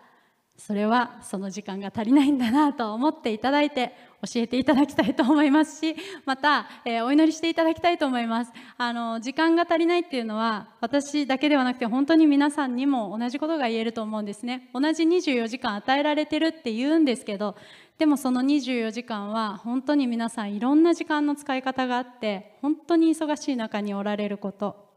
[0.64, 3.96] それはその時間が足りないんだなと思っていただいて
[4.32, 8.52] 教えていただきたいと思いますしまた、えー、お祈りしていただきたいと思います。
[8.78, 14.70] あの時間が足りないっていうのは私だけではなくて本当に皆さんにも同じことが言えると思うんですね。
[14.72, 17.56] 同じ24時間与えられてるって言うんですけど
[17.98, 24.91] でもその24時間は本当に皆さんいろんな時間の使い方があって本当に忙しい中におられること。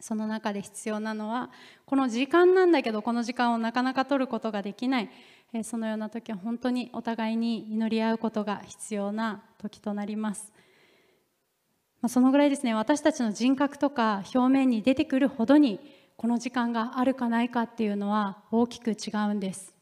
[0.00, 1.50] その中で必要なのは
[1.86, 5.10] この時間なんだけどこの時間をなかなか取ることができない。
[5.62, 10.52] そのような時は本当にお互いに祈り合うことが必要な時となります。
[12.06, 12.74] そのぐらいですね。
[12.74, 15.80] 私たちの人格とか表面に出てくるほどに
[16.16, 19.74] この時間があるかないかっていうのは大きく違うんです。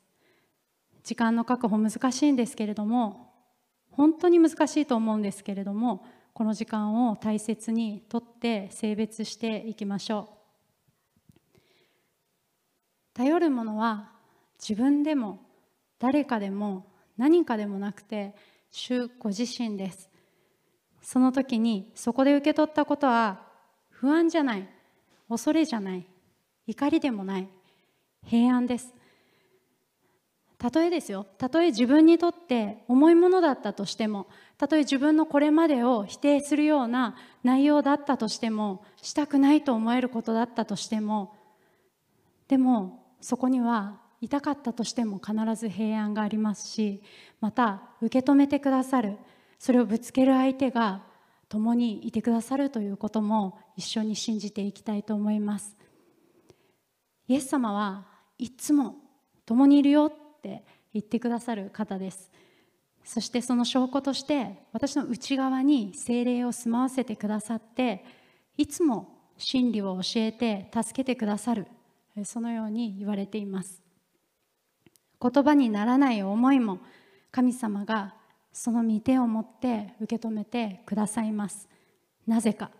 [1.02, 3.32] 時間の確保難しいんですけれども
[3.90, 6.04] 本当に難しいと思うんですけれども
[6.36, 10.28] この時間を大切にとって性別していきましょ
[11.54, 11.58] う。
[13.14, 14.10] 頼るものは
[14.60, 15.40] 自分でも
[15.98, 16.84] 誰かでも
[17.16, 18.34] 何かでもなくて
[18.70, 20.10] 主ご自身です。
[21.00, 23.40] その時にそこで受け取ったことは
[23.88, 24.68] 不安じゃない。
[25.30, 26.06] 恐れじゃない。
[26.66, 27.48] 怒りでもない。
[28.26, 28.92] 平安です。
[30.58, 31.24] たとえですよ。
[31.38, 34.26] たとえ自分にとって重いものだったとしても
[34.58, 41.34] たとえ自分のこれまでを否定するような内容だったとしてもしたくないと思えることだったとしても
[42.48, 47.02] でもそこには痛かったとしても必ず平安がありますし
[47.40, 49.18] また受け止めてくださる
[49.58, 51.02] それをぶつける相手が
[51.48, 55.76] 共にいてくださるということも一緒に信じていきたいと思います。
[57.28, 58.06] イエス様は
[58.38, 58.96] いつも
[59.44, 62.30] 共にいるよって言ってくださる方です。
[63.06, 68.04] そしてその証拠として私の内側に精霊を住まわせてくださって
[68.58, 71.68] いつも真理を教えて助けてくださる
[72.24, 73.80] そのように言われています。
[75.22, 76.80] 言葉にならない思いも
[77.30, 78.14] 神様が
[78.52, 81.68] その御手を持って受け止めてくださいます。
[82.26, 82.70] なぜか。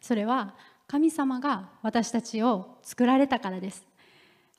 [0.00, 0.54] それは
[0.88, 3.86] 神様が私たちを作られたからです。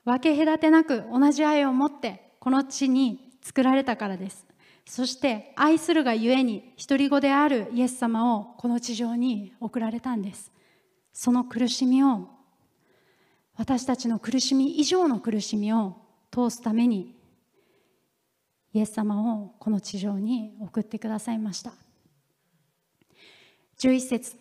[0.05, 4.47] 分け隔てなく同じ愛を持ってこの地に作られたからです。
[4.85, 10.51] そして愛するがゆえに独り子であるイエス様をこの地上に送られたんです。
[11.13, 12.27] その苦しみを
[13.55, 15.95] 私たちの苦しみ以上の苦しみを
[16.31, 17.15] 通すために
[18.73, 21.71] イエス様をこの地上に送ってくださいました。
[23.79, 24.37] 11節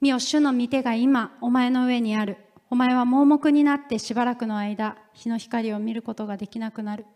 [0.00, 2.38] 見よ主の御手が今お前の上にある。
[2.68, 7.06] お前は盲目になってしばらくの間日の光を見ることができなくなる。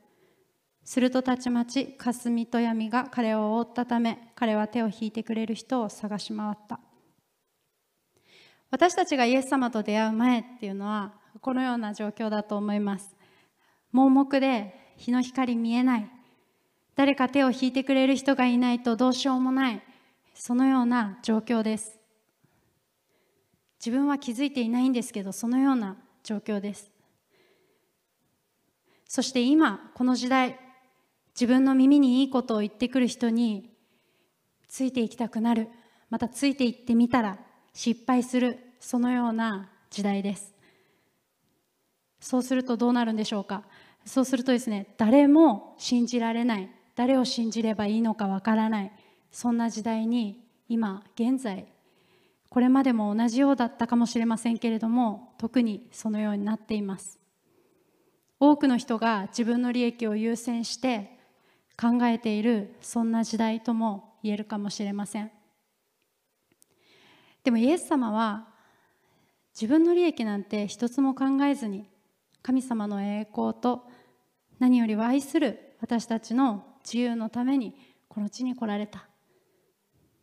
[0.84, 6.80] するとたちまち霞と闇が彼を覆ったため彼は手を引いてくれる人を探し回った。
[8.70, 13.16] 私たちがイエス様と出会う前っていうのはこのような状況だと思います。
[13.92, 16.10] 盲目で日の光見えない。
[16.94, 19.82] 誰か手を引いてくれる人がいないとどうしようもない。
[20.34, 21.98] そのような状況です。
[23.84, 26.90] 自分は気づいていないんですけどそのような状況です。
[29.06, 30.58] そして今この時代
[31.34, 33.70] 自分の耳にいいことを言ってくる人に
[34.68, 35.68] ついていきたくなる。
[36.10, 37.38] またついていってみたら
[37.72, 38.58] 失敗する。
[38.80, 40.54] そのような時代です。
[42.20, 43.64] そうするとどうなるんでしょうか。
[44.04, 46.70] そうするとですね誰も信じられない。
[46.96, 48.92] 誰を信じればいいのかわからない。
[49.30, 51.66] そんな時代に今現在
[52.48, 57.20] これまでも同じようだったかもしれませんけれども特にそのようになっています。
[58.40, 61.19] 多くの人が自分の利益を優先して
[61.80, 65.30] 考えているそんな時代とも言えるかもしれません。
[67.42, 68.48] でもイエス様は
[69.54, 71.88] 自分の利益なんて一つも考えずに
[72.42, 73.84] 神様の栄光と
[74.58, 77.74] 何よりは愛する私たちの自由のために
[78.08, 79.08] この地に来られた。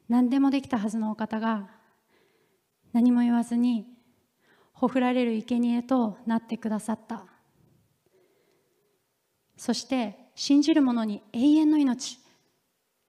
[0.07, 1.69] 何でもできたはずのお方が
[2.93, 3.87] 何も言わずに
[4.73, 7.25] ほふられる生贄となってくださった。
[9.57, 12.19] そして信じる者に永遠の命。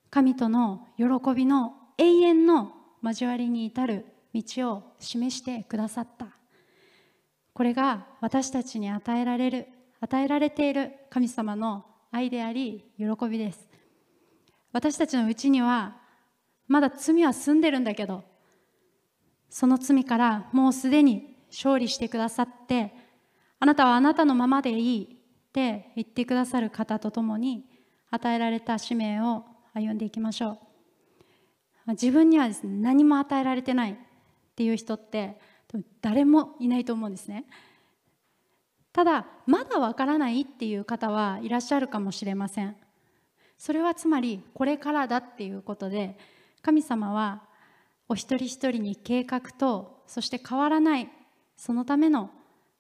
[0.08, 1.04] 神との喜
[1.34, 2.72] びの永遠の
[3.02, 6.28] 交わりに至る道を示してくださった。
[7.52, 9.68] これが私たちに与えられる
[10.00, 13.68] 与えられている神様の愛であり喜びです。
[14.72, 15.98] 私たちのうちには
[16.66, 18.24] まだ罪は住んでるんだけど
[19.50, 22.94] その罪からもうすでに勝利してくださって
[23.60, 25.17] あなたはあなたのままでいい。
[25.58, 27.64] って言ってくださる方と共に
[28.10, 29.44] 与えられた使命を
[29.74, 30.58] 歩んでいきましょ
[31.86, 31.90] う。
[31.92, 33.96] 自分にはですね何も与えられてないっ
[34.54, 35.40] ていう人って
[36.00, 37.44] 誰もいないと思うんですね。
[38.92, 42.76] ただまだわからないっていう方はいらっしゃるかもしれません。
[43.56, 46.16] それはつまりこれからだっていうことで
[46.62, 47.42] 神様は
[48.08, 51.08] お一人一人に計画とそして変わらない
[51.56, 52.30] そのための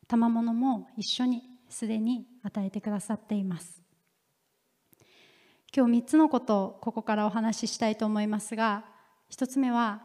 [0.06, 3.82] 賜物も一緒にすでに与えてくださっています。
[5.76, 8.84] 今日3つのことをここからお話ししたいと思いますが
[9.30, 10.00] 1つ目は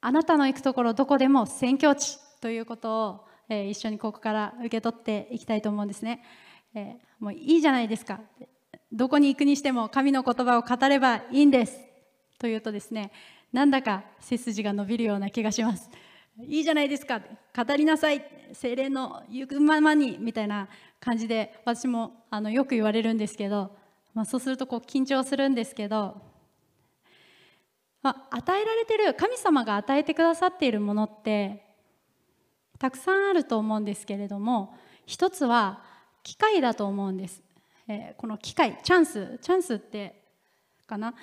[0.00, 6.24] あなたの行くところどこでも宣教地ということを、えー、一緒にここから受け取っていきたいと思うんですね、
[6.74, 8.20] えー、もういいじゃないですか。
[8.90, 11.78] どこに行くにしても神の言葉を語ればいいんです
[12.38, 13.12] というとですね
[13.52, 15.90] なんだか背筋が伸びるような気がします。
[16.42, 17.20] いいじゃないですか。
[17.20, 18.24] 語りなさい。
[18.52, 20.68] 精霊の行くままにみたいな
[21.00, 23.74] 感じで私もあのよく言われるんですけど、
[24.14, 26.20] まあ、そうするとこう緊張するんですけど、
[28.02, 31.64] まあ、与えられてる神様が与えてくださっているものって
[32.78, 34.74] たくさんあると思うんですけれども
[35.06, 35.82] 一つは
[36.22, 37.42] 機会だと思うんです、
[37.88, 40.20] えー、この機会チャンスチャンスって
[40.90, 41.14] かな。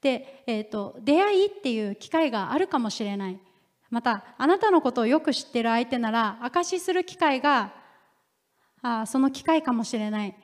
[0.00, 3.38] で、えーと出会いっていう機会があるかもしれない。
[3.90, 7.72] またあなたのことをよく知ってる相手なら証しする機会が
[8.82, 10.36] あその機会かもしれない。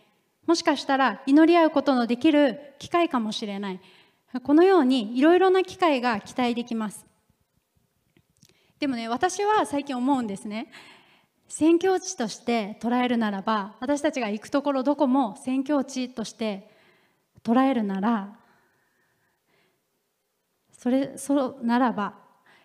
[0.47, 3.81] もしかしたら祈り合うことのできる機会かもしれない。
[4.43, 7.07] このようにいろいろな機会が期待できます。
[8.79, 10.71] でもね私は最近思うんですね。
[11.49, 16.69] 宣教地として捉えるならば私たちが行くところどこも宣教地として
[17.45, 18.37] 捉えるなら
[20.73, 22.15] それそならば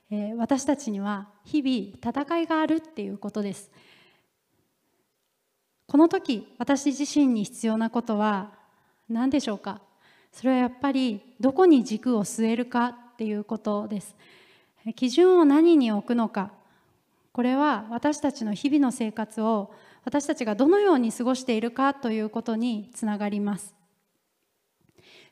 [0.09, 3.71] え私たちには日々戦いがあるっていうことです。
[5.91, 8.51] この時私自身に必要なことは
[9.09, 9.81] 何でしょうか？
[10.31, 14.15] それはやっぱりどこに軸を据えるかっていうことです。
[14.95, 16.53] 基準を何に置くのか？
[17.33, 19.73] これは私たちの日々の生活を
[20.05, 23.75] 私たちがどのように過ごしているかということにつながります。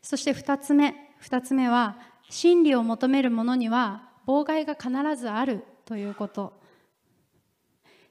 [0.02, 1.96] そして2つ目2つ目は
[2.30, 6.59] 真理を求める者には妨害が必ずあるということ。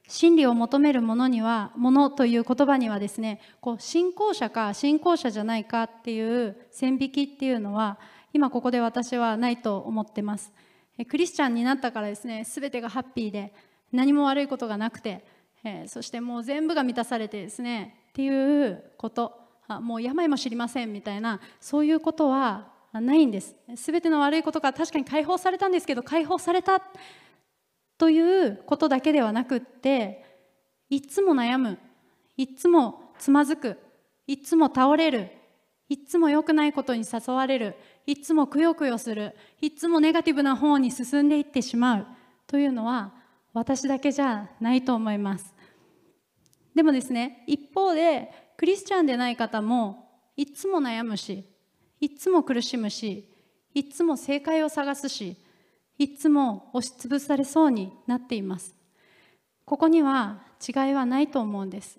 [0.09, 7.99] 真理を求める者にはものという言葉にはですねこう信仰者か信仰者じゃないかっていう線引きっていうのは
[8.33, 10.53] 今ここで私はないと思ってます。
[11.09, 13.53] クリスチャンになったからですね全てがハッピーで
[13.93, 15.25] 何も悪いことがなくて、
[15.63, 19.49] えそしてもう全部が満たされてですねっていうこと。
[19.83, 23.55] もう病も知りませんみたいなそういうことはないんです。
[23.75, 26.83] 全ての悪いことから確かに解放されたんですけど解放された
[27.99, 30.25] ということだけではなくって
[30.89, 31.79] いつも悩む
[32.37, 33.77] いつもつまずく
[34.27, 35.31] いつも倒れる
[35.89, 37.75] いつも良くないことに誘われる
[38.07, 42.07] いつもくよくよするいつもネガティブな方に進んでいってしまう
[42.47, 43.13] というのは
[43.53, 45.55] 私だけじゃないと思います。
[46.75, 51.45] でもですね一方でクリスチャンでない方もいつも悩むし
[52.01, 53.29] いつも苦しむし
[53.75, 55.37] いつも正解を探すし
[55.99, 58.75] いつも押しつぶされそうになっています。
[59.65, 61.99] ここには違いはないと思うんです。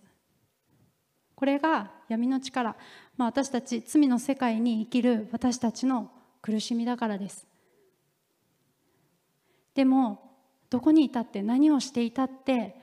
[1.35, 2.75] これが闇の力、
[3.17, 7.45] まあ、私たち罪の世界に生きる私たちの苦しみだからです。
[9.75, 10.31] でも
[10.69, 12.75] どこにいたって何をしていたって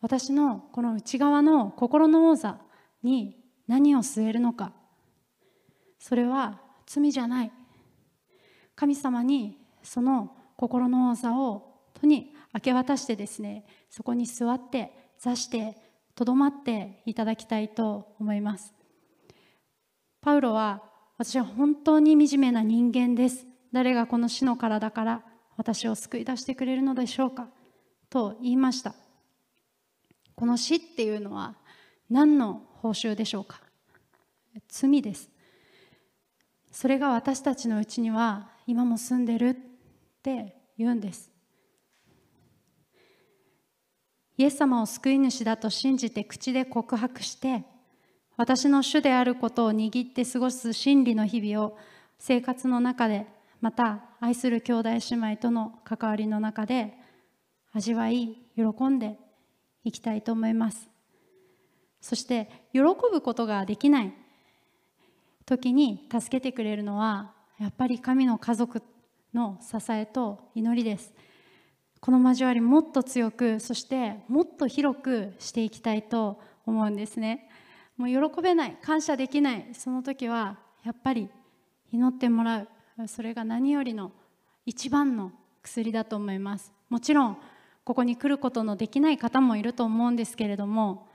[0.00, 2.58] 私のこの内側の心の王座
[3.02, 4.72] に何を据えるのか。
[5.98, 7.52] それは罪じゃない。
[8.76, 15.76] 神様にその心の王座をとに明け渡してですねそこに座って座して
[16.14, 18.72] とどまっていただきたいと思います。
[20.20, 20.82] パウロは
[21.18, 23.46] 私は本当に惨めな人間です。
[23.72, 25.22] 誰がこの死の体から
[25.56, 27.48] 私を救い出してくれるのでしょうか
[28.10, 28.94] と言いました。
[30.34, 31.54] この死っていうのは
[32.10, 33.60] 何の報酬でしょうか。
[34.68, 35.30] 罪です。
[36.70, 39.56] それが私たちのうちには今も住んでる。
[40.24, 41.30] って言うんです。
[44.38, 47.62] イエス様を救い主だと信じて口で告白して
[48.36, 51.78] 私の主であることを握って過ごす真理の日々を
[52.18, 53.26] 生活の中で
[53.60, 56.94] また愛する兄弟姉妹との関わりの中で
[57.72, 59.18] 味わい喜んで
[59.84, 60.88] いきたいと思います。
[62.00, 64.14] そして喜ぶことができない
[65.44, 68.82] 時に助けてくれるのはやっぱり神の家族
[69.34, 71.12] の支えと祈りです。
[72.00, 77.48] この交わりもっと強くそしてもっと広くしていきたいと思うんですね。
[77.96, 81.28] もう喜べない感謝できないその時はやっぱり
[81.92, 82.68] 祈ってもらう。
[83.08, 84.12] それが何よりの
[84.66, 85.32] 一番の
[85.62, 86.72] 薬だと思います。
[86.88, 87.38] もちろん
[87.84, 91.08] ここに来ることのできない方もいると思うんですけれども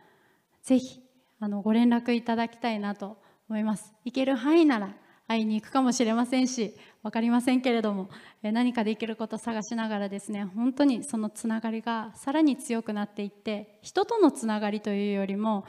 [0.62, 1.02] ぜひ
[1.40, 3.18] あのご連絡いただきたいなと
[3.48, 3.94] 思います。
[4.04, 4.94] 行ける範囲なら
[5.28, 8.10] 会いに行くかもしれませんし分かりませんけれども
[8.42, 15.66] 何かできることを探しながらですね本当にそのつながりがさらに強くなっていって人とのつながりというよりも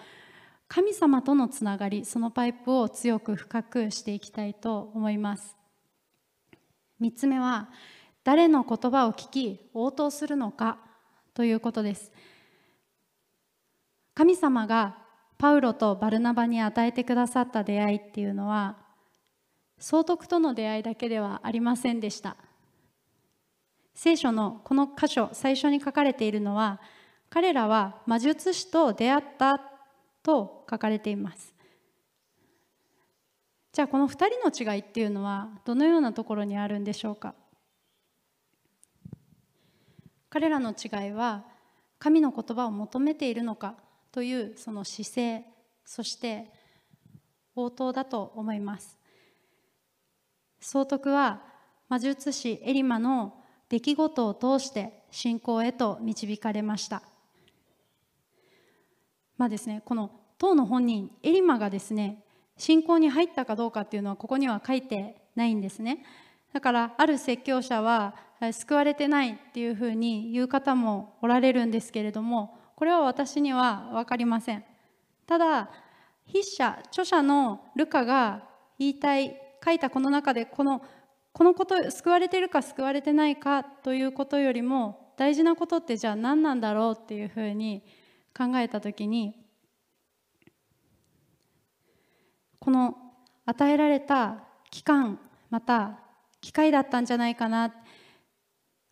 [0.67, 5.57] 神様とのつながりそのパイプを強く深くしていきたいと思います。
[7.01, 7.71] 3つ目は
[8.23, 10.79] 誰の言葉を聞き応答するのか
[11.35, 12.13] ということです。
[14.15, 14.99] 神様が
[15.39, 18.77] パウロとバルナバに与えてくださった出会いっていうのは
[19.81, 22.37] 総督との出会いだけではありませんでした。
[23.95, 26.81] 聖書のこの箇所最初に書かれているのは
[27.29, 29.61] 彼らは魔術師と出会った
[30.23, 31.55] と書かれています。
[33.73, 34.13] じゃあこの2
[34.53, 37.35] 人の違いっていうのはどのようなところにあるんでしょうか？
[40.29, 41.45] 彼らの違いは
[41.99, 43.77] 神の言葉を求めているのか
[44.13, 45.45] というその姿勢
[45.85, 46.51] そして
[47.55, 49.00] 応答だと思います。
[50.73, 51.41] 総督は
[51.89, 53.35] 魔術師エリマの
[53.69, 57.03] 出来事を通して信仰へと導かれました。
[59.37, 62.23] まあですねこの当の本人エリマがですね
[62.57, 66.05] 信仰に入ったかどうかっていうのはここには書いてないんですね。
[66.53, 68.15] だからある説教者は
[68.53, 74.65] 救われてないっていうふうに言う方もおられるんですけれどもこれは私には分かりません。
[75.27, 75.69] ただ
[76.29, 78.45] 筆者著者のルカが
[78.79, 80.83] 言いたい書いたこの中でこの
[81.33, 87.83] このこと救われてるか救われてないかということよりも大事なことってじゃあ何なんだろうっていうふうに
[88.37, 89.35] 考えた時に
[92.59, 92.97] この
[93.47, 95.19] 与えられた期間
[95.51, 95.99] また
[96.41, 97.75] 機会だったんじゃないかな。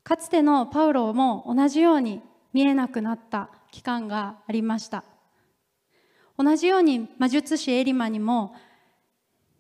[0.03, 5.05] かつてのパウロも同じように見えなくなった期間がありました。
[6.39, 8.55] 同じように魔術師エリマにも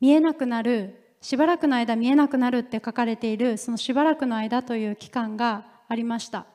[0.00, 6.46] 見えなくなるしばらくの間見えなくなるって書かれているそのしばらくの間という期間がありました。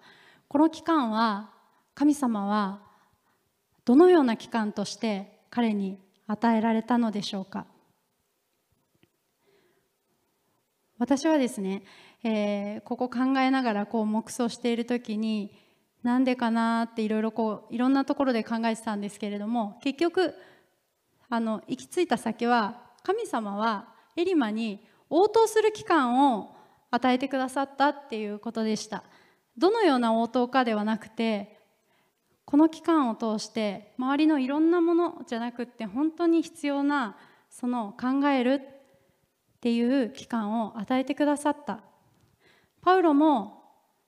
[0.48, 1.50] この期間は
[1.96, 2.82] 神様は
[3.86, 7.66] どのような期間として彼に与えられたのでしょうか？
[11.00, 11.84] 私はですね、
[12.24, 15.54] えー、ここ考えながらこう黙想している時に
[16.04, 20.34] なんでかなっていろいろこういろんなところで考えてたんですけれども結局
[21.30, 26.56] あの行き着いた先は神様はエリマに応答する期間を
[26.90, 29.04] 与えてくださったっていうことでした。
[29.58, 31.60] どのような応答かではなくて
[32.46, 37.18] この期間を通して周りのいろんなものじゃなくって本当に必要な
[37.50, 41.82] その考えるっていう期間を与えてくださった。
[42.82, 43.64] パウロも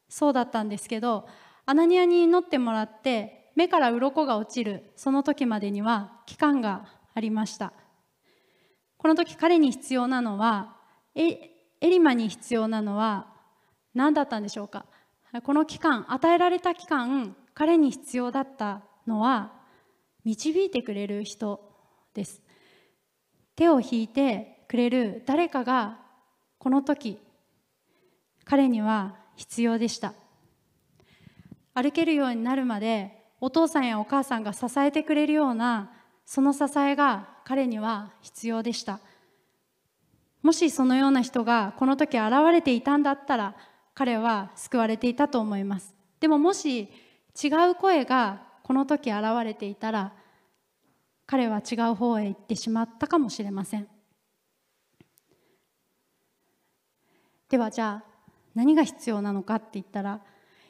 [0.09, 1.27] そうだったんですけど
[1.65, 7.73] アナニアに祈ってもらって目から鱗が落ちるその時までには期間がありました。
[9.05, 10.77] この時彼に必要なのは
[11.13, 13.27] エリマに必要なのは
[13.93, 14.87] 何だったんでしょうか？
[15.43, 19.51] この期間与えられた期間彼に必要だったのは
[20.23, 21.61] 導いてくれる人
[22.15, 22.41] です。
[23.55, 25.99] 手を引いてくれる誰かが
[26.57, 27.19] この時
[28.43, 30.15] 彼には必要でした。
[31.75, 35.91] 歩けるようになるまでお父さんやお母さんが支えてくれるような
[36.25, 38.99] その支えが彼には必要でした。
[40.41, 43.55] もしそのような人がこの時現れていたんだったら
[43.93, 45.95] 彼は救われていたと思います。
[46.19, 46.89] でももし
[47.41, 50.13] 違う声がこの時現れていたら
[51.27, 53.87] 彼は違う方へ行ってしまったかもしれません。
[57.49, 58.09] ではじゃあ
[58.55, 60.21] 何が必要なのかって言ったら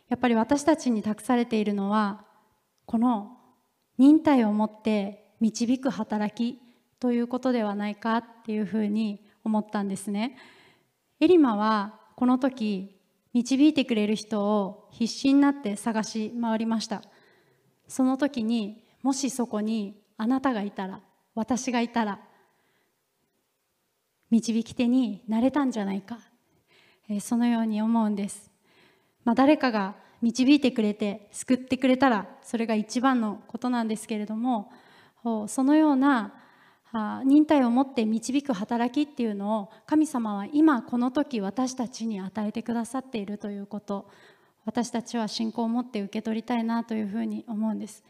[0.09, 2.25] やっぱり私たちに託されているのは
[2.85, 3.37] この
[3.97, 6.64] 忍耐を持って導く働き。
[6.99, 10.37] ということではないかっていうふうに思ったんですね。
[11.19, 12.99] エリマはこの時
[13.33, 17.01] 導いてくれる人を必死になって探し回りました。
[17.87, 21.01] その時にもしそこにあなたがいたら
[21.35, 22.19] 私がいたら
[24.31, 26.17] 導き手になれたんじゃないか、
[27.19, 28.49] そのように思うんです、
[29.23, 34.71] まあ、誰かが導いてくれて救ってくれたらそれが一番のことなんですけれども
[35.47, 36.33] そのような
[37.25, 44.09] 忍耐を持って導く働きっていうのを神様は今この時私たちに与えてくださっているということ。
[44.65, 48.03] 私たちは信仰を持って受け取りたいなというふうに思うんです。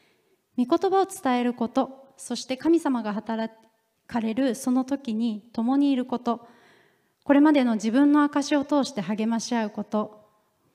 [0.58, 2.14] 御言葉を伝えること。
[2.16, 3.54] そして神様が働
[4.08, 6.48] かれるその時に共にいること。
[7.24, 10.30] これまでの自分の証を通して励まし合うこと。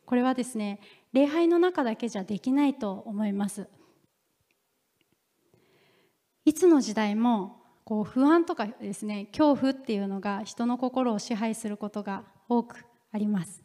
[0.04, 0.80] これはですね
[1.12, 3.68] 礼拝の中だけじゃできないと思います。
[6.44, 7.59] いつの時代も
[7.90, 13.64] こう不安とかですね恐怖っていうのが人の心を支配することが多くあります、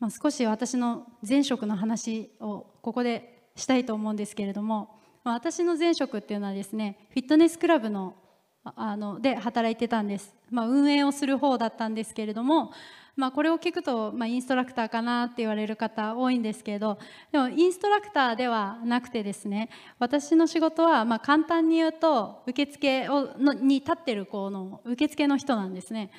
[0.00, 8.16] まあ、少し私の前職の話をここでしたいと思うんですけれども、まあ、私の前職っていうのはですねフィットネスクラブの
[8.64, 12.72] あので働いてたんです、まあ、運営をする方だったんですけれども
[13.14, 16.98] まあ、これを聞くと、まあ、インストラクターかなって言われる方多いんですけど
[17.30, 26.10] でもインストラクターではなくてですね私の仕事はまあ簡単に言うと受付をのに立ってる子の受付の人なんですね。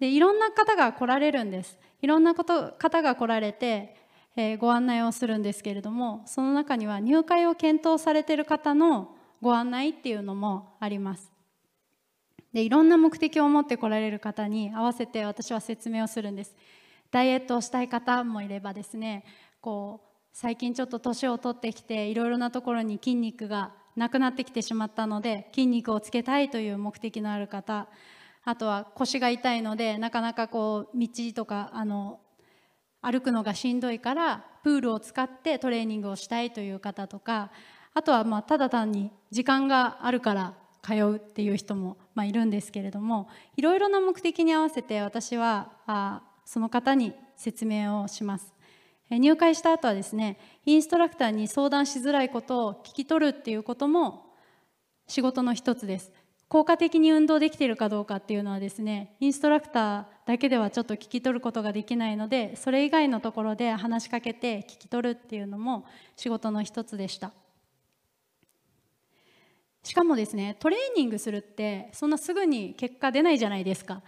[0.00, 1.78] でいろんな方が来られるんです。
[2.02, 3.96] いろんなこと方が来られて、
[4.36, 11.33] えー、ご案内をするんですけれどもその中には入会を検討されてる方のご案内っていうのもあります。
[12.54, 16.56] でいろんな目的を持って来られる方に合わせて私は説明をするんです。
[17.10, 19.24] ダイエットをしたい方もいればですね
[19.60, 27.86] こう最近ちょっと年を取ってきていろいろなところに筋肉がなくなってきてしまったので筋肉をつけたいという目的のある方
[28.44, 32.18] あとは腰が痛いのでなかなかこう道とかあの
[33.00, 37.52] 歩くのがしんどいからプールを使ってトレーニングをしたいという方とか
[37.94, 48.52] あとはまあただ単に時間があるから通うっていう人も、まあ、いるんですけれどもいろいろな目的に合わせて私はあその方に説明をします。
[49.10, 54.26] 入会した後はですねインストラクターに相談しづらいことを聞き取るっていうことも
[55.06, 56.12] 仕事の一つです。
[56.48, 65.84] 効果的に運動できているかどうかっていうのはですねインストラクターだけではちょっと聞き取ることができないのでそれ以外のところで話しかけて聞き取るっていうのも
[66.16, 67.32] 仕事の一つでした。
[69.84, 74.02] しかもですねトレーニングするってそんなすぐに結果出ないじゃないですか。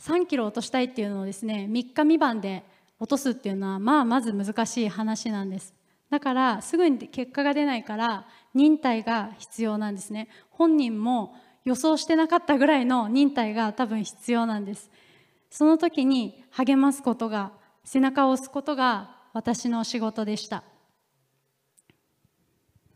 [0.00, 2.64] 3キロ落としたいっていうのをですね3日3晩で
[2.98, 5.74] 落とすっていうのはまあまず難しい話なんです。
[6.10, 10.28] だからすぐに結果が出ないから忍耐が必要なんですね。
[10.50, 14.90] 本人も予想してなかったぐらいの忍耐が多分必要なんです。
[15.50, 17.52] その時に励ますことが
[17.84, 20.64] 背中を押すことが私の仕事でした。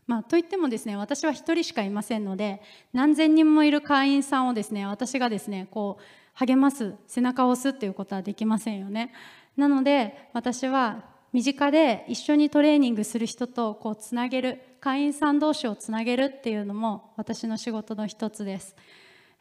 [0.07, 2.61] まあ、といってもですね私は1人しかいませんので
[2.93, 6.03] 何千人もいる会員さんをですね私がですねこう
[6.33, 9.11] 励ます背中を押すっていうことはできませんよね。
[9.57, 11.03] なので私は
[11.33, 18.75] 身近で一緒にトレーニングする人とこうつなげる会員さん同士をつなげるっていうのも私の仕事の一つです、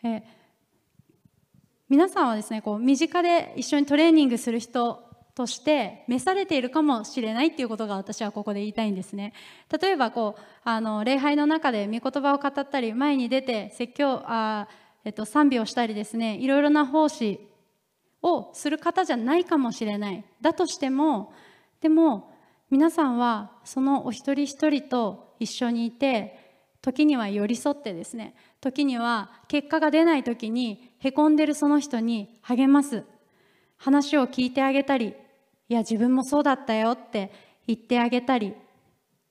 [0.02, 0.22] え
[1.88, 5.05] 皆さんはですねこう身近で一緒にトレーニングする人
[5.36, 9.34] として召されているかもしれないっていうことが私はここで言いたいんですね。
[9.80, 14.66] 例えばこうあの礼拝の中で御言葉を語ったり前に出て説教あ、
[15.04, 17.38] えっと、賛美をしたりですねいろいろな奉仕
[18.22, 20.24] をする方じゃないかもしれない。
[20.40, 21.34] だとしても
[21.82, 22.32] でも
[22.70, 33.04] 皆さんはそのお一人一人と一緒にいて時には寄り添ってですね時には結果が出ない時にへこんでるその人に励ます。
[33.76, 35.14] 話を聞いてあげたり
[35.68, 37.32] いや自分もそうだったよって
[37.66, 38.54] 言ってあげたり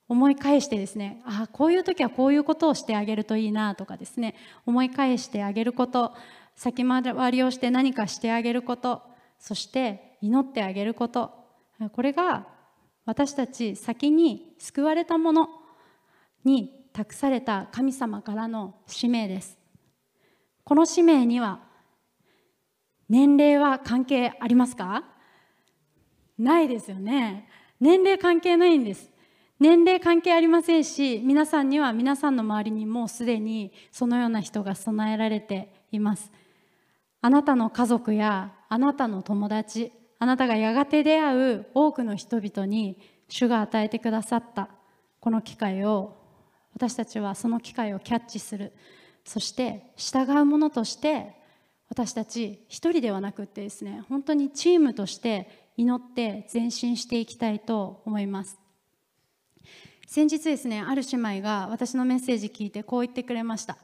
[0.07, 6.13] 思い返してですねああこういう時はこういうことをしてあげるといいなとかですね思い返してあげること
[6.55, 9.01] 先回りをして何かしてあげること
[9.39, 11.31] そして祈ってあげること
[11.93, 12.47] これが
[13.05, 15.49] 私たち先に救われたもの
[16.43, 19.57] に託された神様からの使命です。
[20.63, 21.59] この使命には
[23.09, 25.03] 年齢は関係ありますか？
[26.37, 27.47] ないですよね。
[27.79, 29.09] 年齢関係ないんです。
[29.59, 36.31] 年齢関係ありませんし皆さんには皆さんの周りにもうすでにそのような人が備えられています。
[37.21, 44.69] あなたの家族やあなたの友達あなたがやがて出会う多くの人々に主が与えてくださった
[45.19, 46.15] この機会を
[46.73, 48.73] 私たちはその機会をキャッチする。
[49.23, 51.33] そして従うものとして
[51.89, 58.57] 私たち一人ではなくってですね本当にチームとして祈って前進していきたいと思います。
[60.07, 63.77] 先日ですねある姉妹が私のメッセージ聞いてこう言ってくれました、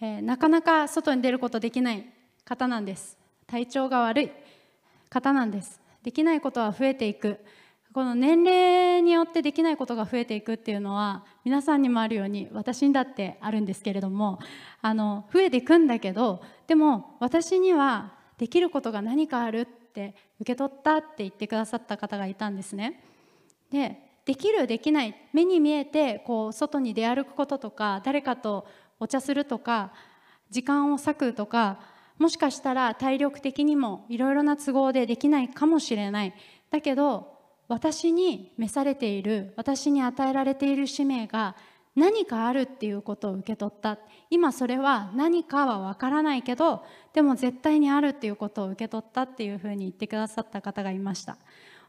[0.00, 2.06] えー、なかなか外に出ることできない
[2.44, 3.18] 方なんです。
[3.46, 4.30] 体調が悪い。
[5.10, 5.80] 方なんです。
[6.02, 7.38] できないことは増えていく。
[7.92, 14.38] この年齢によってできないことが増えていくっていうのは皆さんにもあるように私にだってあるんですけれども
[14.82, 23.02] あの増えていくんだけどでも私にはできることが何かあるって受け取ったって言ってくださった方がいたんですね。
[23.70, 28.66] でできるできない目に見えてこう外に出歩くこととか誰かと
[29.00, 29.92] お茶するとか
[30.50, 31.80] 時間を割くとか
[32.18, 36.34] もしかしたら体力的にもいろいろな都合でできないかもしれない
[36.70, 41.56] だけど私に召されている私に与えられている使命が
[41.98, 43.98] 何かあるっていうことを受け取った。
[44.30, 51.36] 今それは何かはわからないけどでも絶対にあるっていうことを受け取ったっていうふうに言ってくださった方がいました。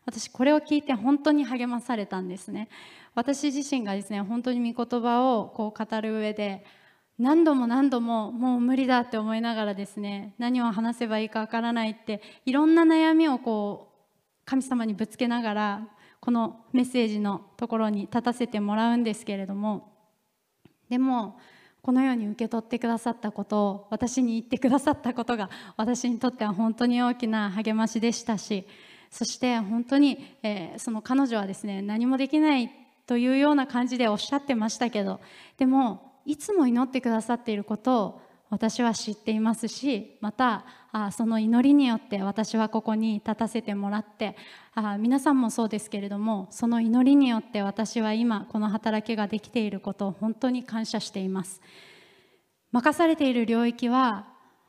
[0.06, 2.70] 私これを聞いて本当に励まされたんですね。
[3.14, 6.66] 私自身がですね本当に御言葉をこう語る上で
[7.20, 15.88] 何度も何度ももう無理だって思いながらですね何を話せばいいかわからないっていろんな悩みをこう神様にぶつけながら
[16.22, 19.99] このメッセージのところに立たせてもらうんですけれども
[20.90, 21.38] でも
[21.82, 28.68] このように受け取ってくださったことを私に言ってくださったことが私にとっては本当に大きな励ましでしたし
[29.10, 32.70] そして本当に、えー、その彼女はですね何もできない
[33.08, 35.20] というような感じでおっしゃってましたけど
[35.58, 44.36] でもいつも祈ってくださっていることを私は知っていますしまたあその祈りによって私はここに立たせてもらって
[44.74, 51.62] あ皆さんもそうですけれどもその祈りによって私は今この働きができていることを本当に感謝しています。
[52.72, 54.28] 任されている領域は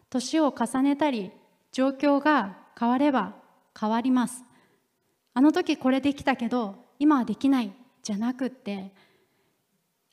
[0.08, 1.30] 年を重ねたり
[1.72, 3.34] 状況が変われば
[3.78, 4.44] 変わります。
[5.32, 7.72] あの時これできたけど今はできない
[8.02, 8.92] じゃなくって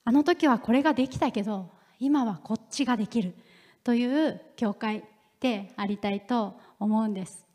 [0.05, 3.35] あの時はこれができたけど今はこっちができる。
[3.87, 5.05] という教会
[5.39, 7.45] でありたいと思うんです。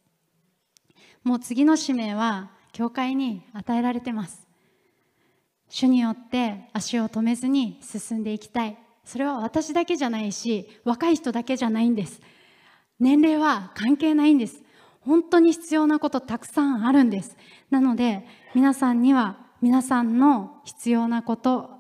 [1.23, 4.47] もう次の使命は教会に与えられてます。
[5.69, 8.79] 主によって足を止めずに進んでいきたい。
[9.05, 12.23] それは私だけじゃないし若い人だけじゃないんです。
[12.99, 14.63] 年齢は関係ないんです。
[15.03, 17.37] 本当に必要なことたくさんあるんです。
[17.69, 21.79] なので皆さんには皆さんの必要なこと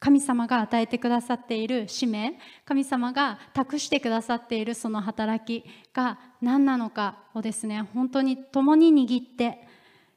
[0.00, 9.68] 神様が与えてくださっている使命神様が託してくださっているその働きが何なのかをですね本当に共に握って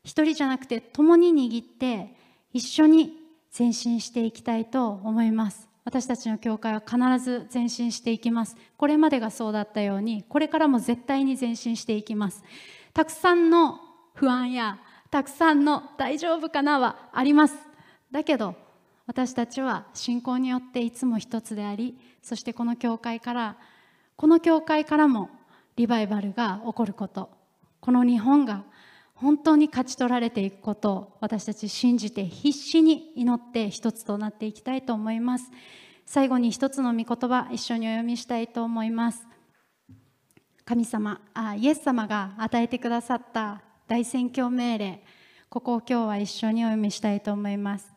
[0.03, 2.15] 一人じゃなくて共に握って
[2.53, 3.11] 一緒に
[3.57, 5.67] 前進していきたいと思います。
[5.85, 8.55] 私たちの教会は必ず前進していきます。
[8.77, 12.43] これまでがそうだったようにこれからも絶対に前進していきます。
[12.93, 13.79] たくさんの
[14.13, 14.79] 不安や
[15.11, 17.55] たくさんの大丈夫かなはあります。
[18.11, 18.55] だけど
[19.05, 23.57] 私たちは信仰によっていつも一つでありそしてこの教会から
[24.15, 25.29] この教会からも
[25.75, 27.29] リバイバルが起こること。
[27.79, 28.63] この日本が
[29.15, 35.51] 本当に勝ち取られていくことを私たち信じて必死に祈って一つとなっていきたいと思います。
[36.05, 39.25] 最後に一つの御言葉一緒にお読みしたいと思います。
[40.65, 45.03] 神様あイエス様が与えてくださった大宣教命令。
[45.49, 47.92] ここを今日は一緒にお読みしたいと思います。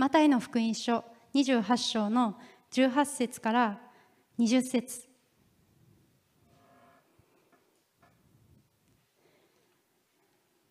[0.00, 2.38] マタイの福音書28章の
[2.72, 3.78] 18節から
[4.38, 5.06] 20節。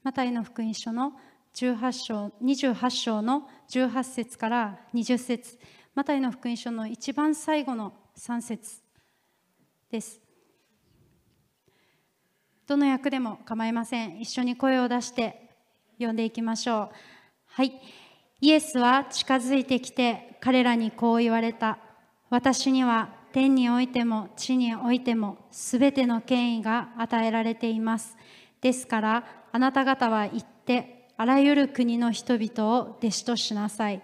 [0.01, 1.13] マタイの福音書の
[1.53, 5.59] 18章28章の18節から20節。
[5.93, 8.81] マタイの福音書の一番最後の3節
[9.91, 10.19] です。
[12.65, 14.19] どの役でも構いません。
[14.21, 15.51] 一緒に声を出して
[15.97, 16.89] 読んでいきましょう。
[17.45, 17.79] はい。
[18.41, 21.77] イエスは近づいてきて彼らにこう言われた。
[22.29, 28.15] 私には天においても地においてもすべての権威が与えられています。
[28.61, 34.01] ですからあなた方は行ってあらゆる国の人々を弟子としなさい。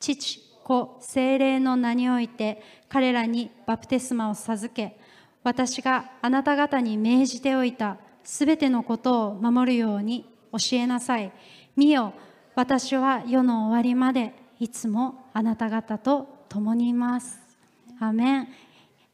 [0.00, 4.98] 父、子、精霊の名において彼らにバプテスマを授け、
[5.44, 11.30] 私があなた方に命じておいたすべてのことを守るように教えなさい。
[11.76, 12.12] 見よ、
[12.58, 17.38] 私は世の終わりまでいつもあなた方と共にいます。
[18.00, 18.48] アメン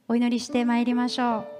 [0.08, 1.53] お祈りしてまいりましょう。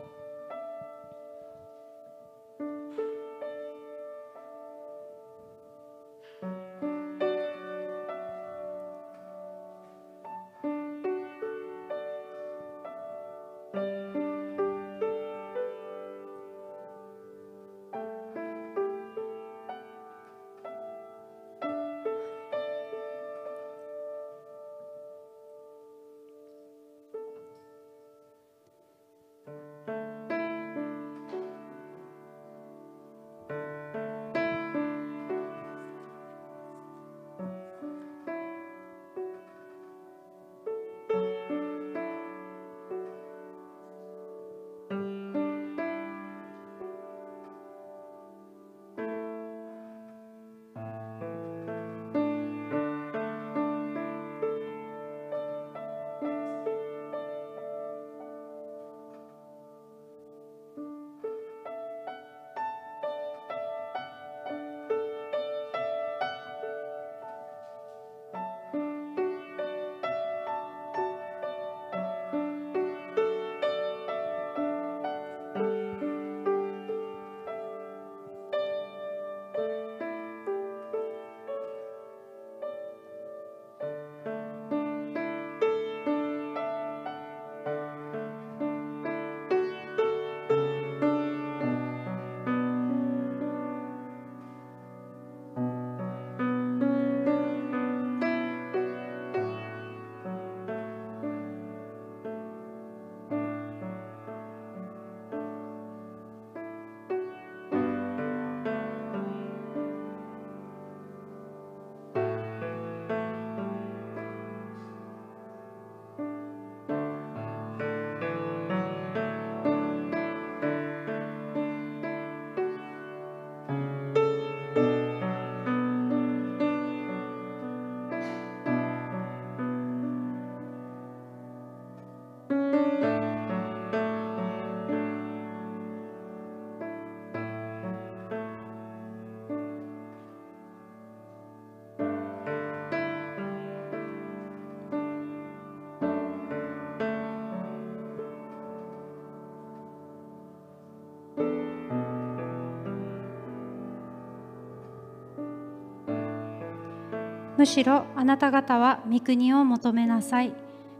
[157.64, 160.52] むしろあなた方は御国を求めなさい。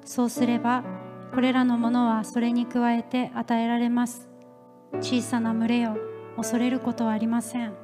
[0.02, 0.82] そうすれば
[1.34, 4.30] これらのものはそれに加えて与えられます。
[5.02, 5.98] 小さな群れよ
[6.38, 7.74] 恐れることはありません。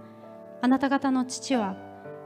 [0.63, 1.77] あなた方の父は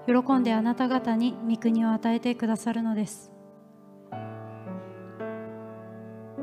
[0.06, 3.32] 喜んであなた方に御国を与えてくださるのです。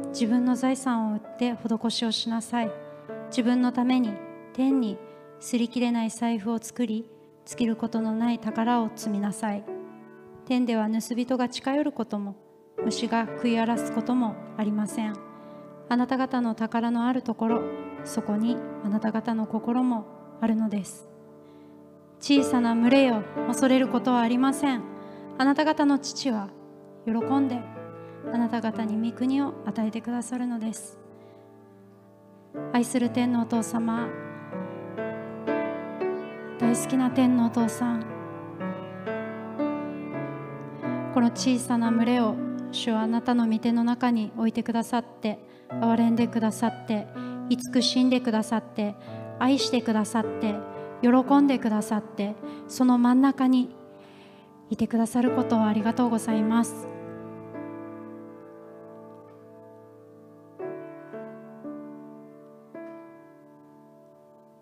[0.09, 2.71] 自分の財産を売って施しをしなさい。
[3.29, 4.11] 自分のために
[4.51, 4.97] 天に
[5.39, 7.09] 擦り切れない財布を作り
[7.45, 9.70] 尽きることのない宝を積みなさい。
[10.45, 12.35] 天では盗人が近寄ることも
[12.84, 15.15] 虫が食い荒らすこともありません。
[15.88, 17.61] あなた方の宝のあるところ
[18.05, 20.05] そこにあなた方の心も
[20.41, 21.07] あるのです。
[22.19, 24.84] 小さな群れよ恐れることはありません。
[25.38, 26.49] あなた方の父は
[27.05, 27.59] 喜んで
[28.31, 30.97] あなた方に御国を与えてくださるのです。
[32.73, 34.07] 愛する天のお父様
[36.59, 38.10] 大好きな天のお父さん
[41.22, 42.35] この小さな群れを
[42.72, 45.38] 主はあなたの御手の中に置いてくださって
[45.69, 47.06] 憐れんでくださって
[47.48, 48.95] 慈しんでくださって
[49.38, 50.56] 愛してくださって
[51.03, 52.34] 喜んでくださって
[52.68, 53.69] その真ん中に
[54.72, 56.88] いてくださることをありがとうございます。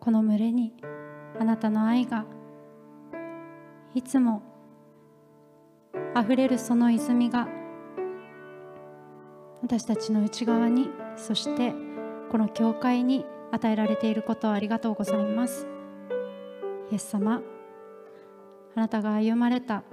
[0.02, 0.74] この群れに
[1.40, 2.26] あなたの愛が
[3.96, 4.42] いつも
[6.20, 7.48] あふれるその泉が
[9.62, 11.74] 私たちの内側にそして
[12.30, 15.66] この教会に与えられていることをありがとうございます。
[16.92, 17.42] イエス様
[18.76, 19.84] あなたが歩まれた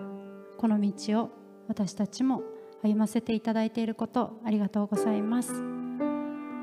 [0.58, 1.30] この道を
[1.68, 2.42] 私たちも
[2.82, 5.62] 歩ませていただいていることありがとうございます。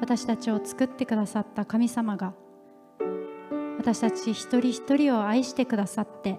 [0.01, 2.33] 私たちを作ってくださった神様が
[3.77, 6.37] 私たち一人一人を愛してくださって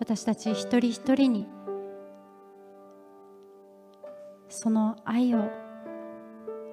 [0.00, 1.55] 私たち一人一人に
[4.48, 5.50] その愛を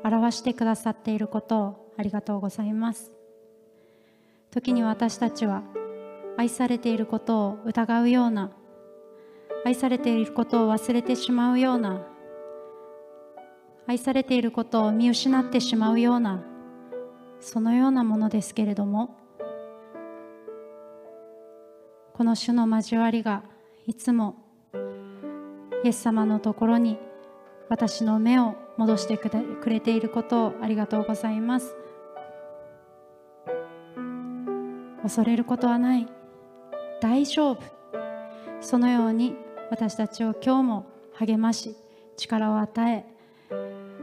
[0.03, 3.11] 表してくださっていることをありがとうございます。
[4.51, 5.63] 時に私たちは
[6.37, 8.51] 愛されていることを疑うような
[9.65, 12.05] 愛されていることを忘れてしまうような
[13.87, 16.43] 愛されていることを見失ってしまうような
[17.39, 19.15] そのようなものですけれども
[22.13, 23.43] この主の交わりが
[23.87, 24.35] いつも
[25.83, 26.99] イエス様のところに
[27.69, 29.29] 私の目を戻してく
[29.69, 31.75] れていることをありがとうございます。
[35.01, 36.07] 恐れることはない。
[37.01, 37.59] 大丈夫。
[38.61, 39.35] そのように
[39.69, 41.75] 私たちを今日も励まし
[42.15, 43.05] 力を与え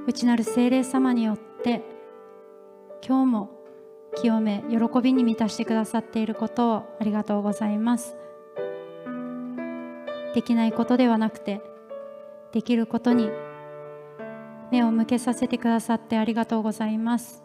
[0.07, 1.83] 内なる聖霊様によって
[3.07, 3.51] 今日も
[4.17, 8.17] 清め喜びに満たしてくださっていることをありがとうございます。
[10.35, 11.61] できないことではなくて
[12.53, 13.31] できることに
[14.71, 17.43] 目を向けさせてくださってありがとうございます。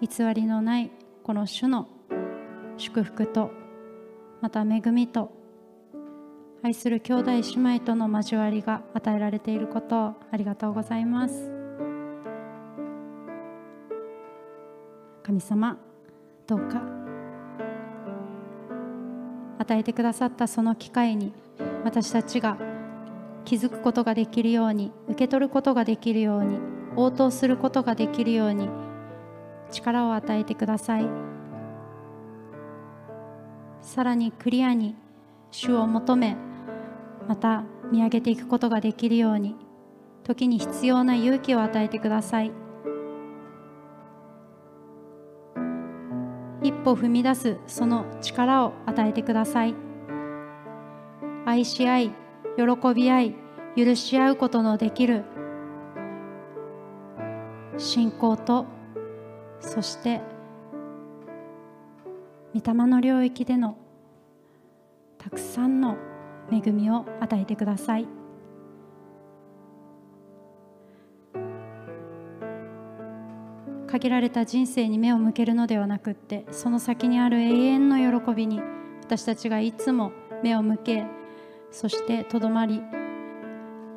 [0.00, 0.90] 偽りのない
[1.22, 1.86] この主の
[2.76, 3.52] 祝福と
[4.40, 5.30] また恵みと
[6.64, 7.40] 愛する兄弟姉
[7.76, 11.50] 妹との交わりが与えられていることをありがとうございます。
[15.22, 15.78] 神様
[16.48, 16.82] どうか
[19.58, 21.32] 与えてくださったその機会に
[21.84, 22.56] 私たちが
[23.44, 26.58] 気づくことができるように受け取ることができるように
[26.96, 28.68] 応答することができるように
[29.70, 31.06] 力を与えてください。
[33.80, 34.94] さらにクリアに
[35.50, 36.36] 主を求め
[37.28, 39.56] また見上げていくことができるように
[40.24, 42.52] 時に必要な勇気を与えてください。
[46.62, 49.74] 一歩踏み出すその力を与えてください。
[51.44, 52.21] 愛し合い
[52.56, 53.34] 喜び合い
[53.76, 55.24] 許し合うことのできる
[57.78, 58.66] 信仰と
[59.60, 60.20] そして
[62.54, 63.78] 御霊の領域での
[65.18, 65.96] たくさんの
[66.50, 68.22] 恵みを与えてください。
[73.92, 78.62] 限られた人生に目を向けるのではなくってその先にある永遠の喜びに
[79.02, 80.12] 私たちがいつも
[80.42, 81.04] 目を向け
[81.72, 82.82] そしてとどまり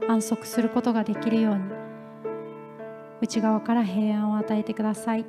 [0.07, 1.61] 安息することができるように
[3.21, 5.25] 内側から平安を与えてください。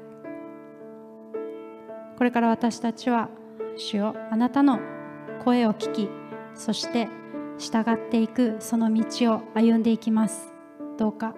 [2.16, 3.28] これから私たちは
[3.76, 4.80] 主よあなたの
[5.44, 6.08] 声を聞き
[6.54, 7.08] そして
[7.58, 10.52] 従っていくその道を歩んでいきます。
[10.96, 11.34] どうか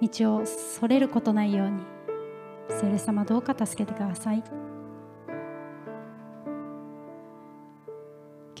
[0.00, 1.82] 道をそれることないように
[2.68, 4.69] 聖霊様どうか助けてください。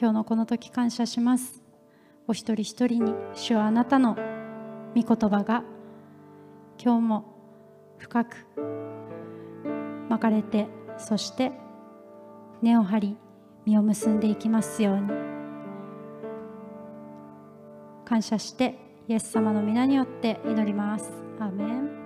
[0.00, 1.60] 今日のこの時感謝します。
[2.26, 4.16] お一人一人に主はあなたの
[4.94, 5.62] 御言葉が
[6.82, 7.24] 今日も
[7.98, 8.46] 深く
[10.08, 11.52] 巻かれてそして
[12.62, 13.16] 根を張り
[13.66, 15.10] 実を結んでいきますように。
[18.06, 21.12] 感謝してイエス様の皆によって祈ります。
[21.38, 21.99] アーメン。